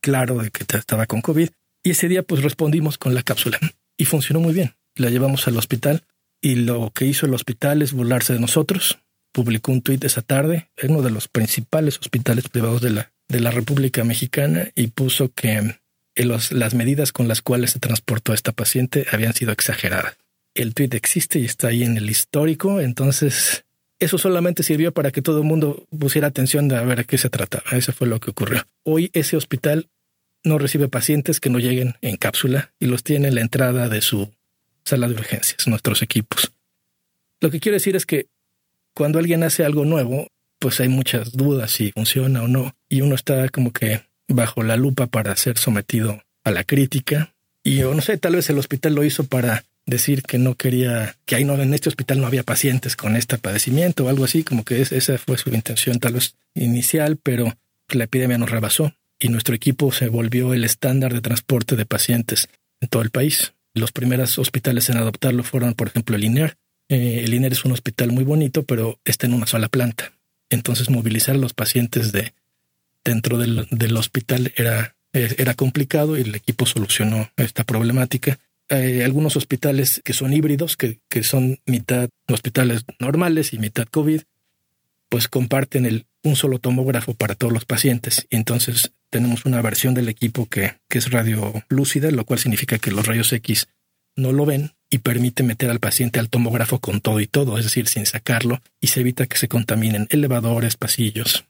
claro 0.00 0.38
de 0.38 0.50
que 0.50 0.64
estaba 0.76 1.06
con 1.06 1.22
COVID. 1.22 1.50
Y 1.82 1.90
ese 1.90 2.08
día 2.08 2.22
pues 2.22 2.42
respondimos 2.42 2.98
con 2.98 3.14
la 3.14 3.22
cápsula 3.22 3.58
y 3.96 4.04
funcionó 4.04 4.40
muy 4.40 4.52
bien. 4.52 4.74
La 4.94 5.08
llevamos 5.08 5.46
al 5.48 5.56
hospital 5.56 6.04
y 6.40 6.56
lo 6.56 6.90
que 6.90 7.06
hizo 7.06 7.26
el 7.26 7.34
hospital 7.34 7.82
es 7.82 7.92
burlarse 7.92 8.34
de 8.34 8.40
nosotros. 8.40 8.98
Publicó 9.32 9.72
un 9.72 9.82
tuit 9.82 10.04
esa 10.04 10.22
tarde 10.22 10.68
en 10.76 10.92
uno 10.92 11.02
de 11.02 11.10
los 11.10 11.28
principales 11.28 11.98
hospitales 11.98 12.48
privados 12.48 12.82
de 12.82 12.90
la, 12.90 13.12
de 13.28 13.40
la 13.40 13.50
República 13.50 14.04
Mexicana 14.04 14.70
y 14.74 14.88
puso 14.88 15.32
que 15.32 15.76
las 16.16 16.74
medidas 16.74 17.12
con 17.12 17.28
las 17.28 17.40
cuales 17.40 17.70
se 17.70 17.78
transportó 17.78 18.32
a 18.32 18.34
esta 18.34 18.52
paciente 18.52 19.06
habían 19.10 19.32
sido 19.32 19.52
exageradas. 19.52 20.16
El 20.54 20.74
tuit 20.74 20.92
existe 20.94 21.38
y 21.38 21.44
está 21.44 21.68
ahí 21.68 21.84
en 21.84 21.96
el 21.96 22.10
histórico, 22.10 22.80
entonces 22.80 23.64
eso 24.00 24.18
solamente 24.18 24.62
sirvió 24.62 24.92
para 24.92 25.10
que 25.10 25.22
todo 25.22 25.38
el 25.38 25.44
mundo 25.44 25.86
pusiera 25.96 26.28
atención 26.28 26.68
de 26.68 26.76
a 26.76 26.82
ver 26.82 27.00
a 27.00 27.04
qué 27.04 27.18
se 27.18 27.30
trataba. 27.30 27.64
Eso 27.72 27.92
fue 27.92 28.08
lo 28.08 28.18
que 28.18 28.30
ocurrió. 28.30 28.66
Hoy 28.82 29.10
ese 29.12 29.36
hospital 29.36 29.88
no 30.42 30.58
recibe 30.58 30.88
pacientes 30.88 31.38
que 31.38 31.50
no 31.50 31.58
lleguen 31.58 31.94
en 32.00 32.16
cápsula 32.16 32.72
y 32.78 32.86
los 32.86 33.04
tiene 33.04 33.28
en 33.28 33.34
la 33.34 33.42
entrada 33.42 33.88
de 33.88 34.00
su 34.00 34.30
sala 34.84 35.06
de 35.06 35.14
urgencias, 35.14 35.68
nuestros 35.68 36.02
equipos. 36.02 36.52
Lo 37.40 37.50
que 37.50 37.60
quiero 37.60 37.76
decir 37.76 37.94
es 37.94 38.06
que 38.06 38.26
cuando 38.94 39.18
alguien 39.18 39.42
hace 39.42 39.64
algo 39.64 39.84
nuevo, 39.84 40.28
pues 40.58 40.80
hay 40.80 40.88
muchas 40.88 41.32
dudas 41.32 41.70
si 41.70 41.92
funciona 41.92 42.42
o 42.42 42.48
no, 42.48 42.74
y 42.88 43.02
uno 43.02 43.14
está 43.14 43.48
como 43.48 43.72
que 43.72 44.02
bajo 44.28 44.62
la 44.62 44.76
lupa 44.76 45.06
para 45.06 45.36
ser 45.36 45.58
sometido 45.58 46.22
a 46.44 46.50
la 46.50 46.64
crítica. 46.64 47.34
Y 47.62 47.76
yo 47.76 47.94
no 47.94 48.00
sé, 48.00 48.16
tal 48.16 48.36
vez 48.36 48.48
el 48.50 48.58
hospital 48.58 48.94
lo 48.94 49.04
hizo 49.04 49.24
para 49.24 49.64
decir 49.90 50.22
que 50.22 50.38
no 50.38 50.54
quería, 50.54 51.16
que 51.26 51.34
ahí 51.34 51.44
no, 51.44 51.60
en 51.60 51.74
este 51.74 51.88
hospital 51.88 52.20
no 52.20 52.26
había 52.26 52.42
pacientes 52.42 52.96
con 52.96 53.16
este 53.16 53.36
padecimiento 53.36 54.06
o 54.06 54.08
algo 54.08 54.24
así, 54.24 54.44
como 54.44 54.64
que 54.64 54.80
esa 54.80 55.18
fue 55.18 55.36
su 55.36 55.50
intención 55.50 55.98
tal 55.98 56.14
vez 56.14 56.34
inicial, 56.54 57.18
pero 57.22 57.54
la 57.90 58.04
epidemia 58.04 58.38
nos 58.38 58.50
rebasó 58.50 58.94
y 59.18 59.28
nuestro 59.28 59.54
equipo 59.54 59.92
se 59.92 60.08
volvió 60.08 60.54
el 60.54 60.64
estándar 60.64 61.12
de 61.12 61.20
transporte 61.20 61.76
de 61.76 61.84
pacientes 61.84 62.48
en 62.80 62.88
todo 62.88 63.02
el 63.02 63.10
país. 63.10 63.52
Los 63.74 63.92
primeros 63.92 64.38
hospitales 64.38 64.88
en 64.88 64.96
adoptarlo 64.96 65.42
fueron, 65.42 65.74
por 65.74 65.88
ejemplo, 65.88 66.16
el 66.16 66.24
INER. 66.24 66.56
Eh, 66.88 67.22
el 67.24 67.34
INER 67.34 67.52
es 67.52 67.64
un 67.64 67.72
hospital 67.72 68.12
muy 68.12 68.24
bonito, 68.24 68.62
pero 68.64 68.98
está 69.04 69.26
en 69.26 69.34
una 69.34 69.46
sola 69.46 69.68
planta. 69.68 70.12
Entonces, 70.48 70.88
movilizar 70.88 71.34
a 71.34 71.38
los 71.38 71.52
pacientes 71.52 72.12
de 72.12 72.32
dentro 73.04 73.38
del, 73.38 73.68
del 73.70 73.96
hospital 73.96 74.52
era, 74.56 74.96
era 75.12 75.54
complicado 75.54 76.16
y 76.16 76.22
el 76.22 76.34
equipo 76.34 76.66
solucionó 76.66 77.30
esta 77.36 77.64
problemática 77.64 78.38
algunos 78.70 79.36
hospitales 79.36 80.00
que 80.04 80.12
son 80.12 80.32
híbridos, 80.32 80.76
que, 80.76 81.00
que, 81.08 81.22
son 81.24 81.58
mitad 81.66 82.08
hospitales 82.28 82.84
normales 83.00 83.52
y 83.52 83.58
mitad 83.58 83.86
COVID, 83.86 84.22
pues 85.08 85.28
comparten 85.28 85.86
el, 85.86 86.06
un 86.22 86.36
solo 86.36 86.58
tomógrafo 86.58 87.14
para 87.14 87.34
todos 87.34 87.52
los 87.52 87.64
pacientes. 87.64 88.26
Y 88.30 88.36
entonces 88.36 88.92
tenemos 89.10 89.44
una 89.44 89.60
versión 89.60 89.92
del 89.92 90.08
equipo 90.08 90.46
que, 90.46 90.76
que 90.88 90.98
es 90.98 91.10
radiolúcida, 91.10 92.10
lo 92.10 92.24
cual 92.24 92.38
significa 92.38 92.78
que 92.78 92.92
los 92.92 93.06
rayos 93.06 93.32
X 93.32 93.68
no 94.16 94.32
lo 94.32 94.46
ven 94.46 94.72
y 94.88 94.98
permite 94.98 95.42
meter 95.42 95.70
al 95.70 95.80
paciente 95.80 96.18
al 96.18 96.28
tomógrafo 96.28 96.80
con 96.80 97.00
todo 97.00 97.20
y 97.20 97.26
todo, 97.26 97.58
es 97.58 97.64
decir, 97.64 97.88
sin 97.88 98.06
sacarlo, 98.06 98.60
y 98.80 98.88
se 98.88 99.00
evita 99.00 99.26
que 99.26 99.38
se 99.38 99.48
contaminen 99.48 100.06
elevadores, 100.10 100.76
pasillos 100.76 101.44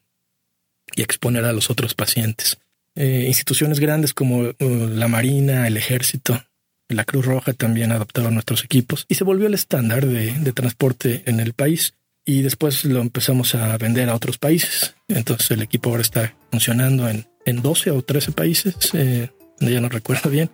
y 0.95 1.01
exponer 1.01 1.45
a 1.45 1.53
los 1.53 1.69
otros 1.69 1.93
pacientes. 1.95 2.59
Eh, 2.95 3.25
instituciones 3.27 3.79
grandes 3.79 4.13
como 4.13 4.39
uh, 4.39 4.55
la 4.59 5.07
Marina, 5.07 5.65
el 5.67 5.77
Ejército, 5.77 6.43
la 6.91 7.05
Cruz 7.05 7.25
Roja 7.25 7.53
también 7.53 7.91
adoptaba 7.91 8.31
nuestros 8.31 8.63
equipos 8.63 9.05
y 9.07 9.15
se 9.15 9.23
volvió 9.23 9.47
el 9.47 9.53
estándar 9.53 10.05
de, 10.05 10.33
de 10.33 10.53
transporte 10.53 11.23
en 11.25 11.39
el 11.39 11.53
país 11.53 11.93
y 12.25 12.41
después 12.41 12.85
lo 12.85 13.01
empezamos 13.01 13.55
a 13.55 13.77
vender 13.77 14.09
a 14.09 14.15
otros 14.15 14.37
países. 14.37 14.95
Entonces 15.07 15.51
el 15.51 15.61
equipo 15.61 15.89
ahora 15.89 16.01
está 16.01 16.35
funcionando 16.51 17.09
en, 17.09 17.27
en 17.45 17.61
12 17.61 17.91
o 17.91 18.01
13 18.01 18.31
países, 18.31 18.75
eh, 18.93 19.29
ya 19.59 19.81
no 19.81 19.89
recuerdo 19.89 20.29
bien. 20.29 20.49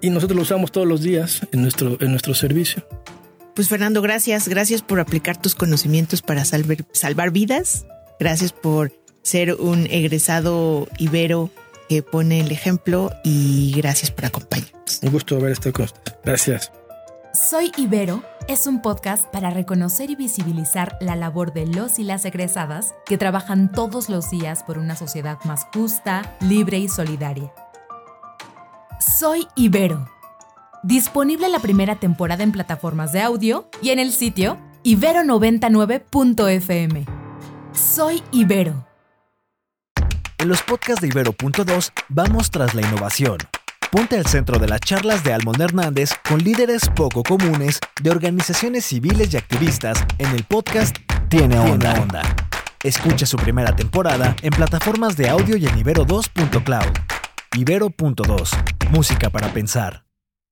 Y 0.00 0.10
nosotros 0.10 0.36
lo 0.36 0.42
usamos 0.42 0.72
todos 0.72 0.86
los 0.86 1.02
días 1.02 1.46
en 1.52 1.62
nuestro, 1.62 1.96
en 2.00 2.10
nuestro 2.10 2.34
servicio. 2.34 2.86
Pues 3.54 3.68
Fernando, 3.68 4.02
gracias. 4.02 4.48
Gracias 4.48 4.82
por 4.82 5.00
aplicar 5.00 5.40
tus 5.40 5.54
conocimientos 5.54 6.20
para 6.20 6.44
salvar, 6.44 6.84
salvar 6.92 7.30
vidas. 7.30 7.86
Gracias 8.18 8.52
por 8.52 8.92
ser 9.22 9.54
un 9.54 9.86
egresado 9.86 10.88
ibero 10.98 11.50
que 11.88 12.02
pone 12.02 12.40
el 12.40 12.50
ejemplo 12.50 13.12
y 13.22 13.72
gracias 13.76 14.10
por 14.10 14.26
acompañarnos. 14.26 14.73
Un 15.02 15.10
gusto 15.10 15.36
haber 15.36 15.52
estado 15.52 15.72
con 15.72 15.84
ustedes. 15.86 16.18
Gracias. 16.24 16.72
Soy 17.32 17.72
Ibero 17.76 18.22
es 18.46 18.66
un 18.66 18.82
podcast 18.82 19.24
para 19.30 19.48
reconocer 19.50 20.10
y 20.10 20.16
visibilizar 20.16 20.98
la 21.00 21.16
labor 21.16 21.54
de 21.54 21.66
los 21.66 21.98
y 21.98 22.04
las 22.04 22.26
egresadas 22.26 22.94
que 23.06 23.16
trabajan 23.16 23.72
todos 23.72 24.08
los 24.08 24.30
días 24.30 24.62
por 24.62 24.78
una 24.78 24.94
sociedad 24.96 25.38
más 25.44 25.66
justa, 25.72 26.36
libre 26.40 26.78
y 26.78 26.88
solidaria. 26.88 27.52
Soy 29.00 29.48
Ibero. 29.56 30.08
Disponible 30.82 31.48
la 31.48 31.60
primera 31.60 31.96
temporada 31.96 32.44
en 32.44 32.52
plataformas 32.52 33.12
de 33.12 33.22
audio 33.22 33.68
y 33.80 33.88
en 33.90 33.98
el 33.98 34.12
sitio 34.12 34.58
ibero99.fm. 34.84 37.06
Soy 37.72 38.22
Ibero. 38.30 38.86
En 40.38 40.48
los 40.48 40.62
podcasts 40.62 41.00
de 41.00 41.08
Ibero.2 41.08 41.92
vamos 42.10 42.50
tras 42.50 42.74
la 42.74 42.82
innovación. 42.82 43.38
Ponte 43.94 44.18
al 44.18 44.26
centro 44.26 44.58
de 44.58 44.66
las 44.66 44.80
charlas 44.80 45.22
de 45.22 45.32
Almond 45.32 45.60
Hernández 45.60 46.10
con 46.28 46.42
líderes 46.42 46.90
poco 46.96 47.22
comunes 47.22 47.78
de 48.02 48.10
organizaciones 48.10 48.84
civiles 48.84 49.32
y 49.32 49.36
activistas 49.36 50.04
en 50.18 50.34
el 50.34 50.42
podcast 50.42 50.96
Tiene 51.28 51.56
Onda. 51.60 51.94
Onda. 52.00 52.22
Escucha 52.82 53.24
su 53.24 53.36
primera 53.36 53.76
temporada 53.76 54.34
en 54.42 54.50
plataformas 54.50 55.16
de 55.16 55.28
audio 55.28 55.56
y 55.56 55.66
en 55.66 55.76
ibero2.cloud. 55.78 56.92
Ibero.2. 57.56 58.90
Música 58.90 59.30
para 59.30 59.52
pensar. 59.52 60.03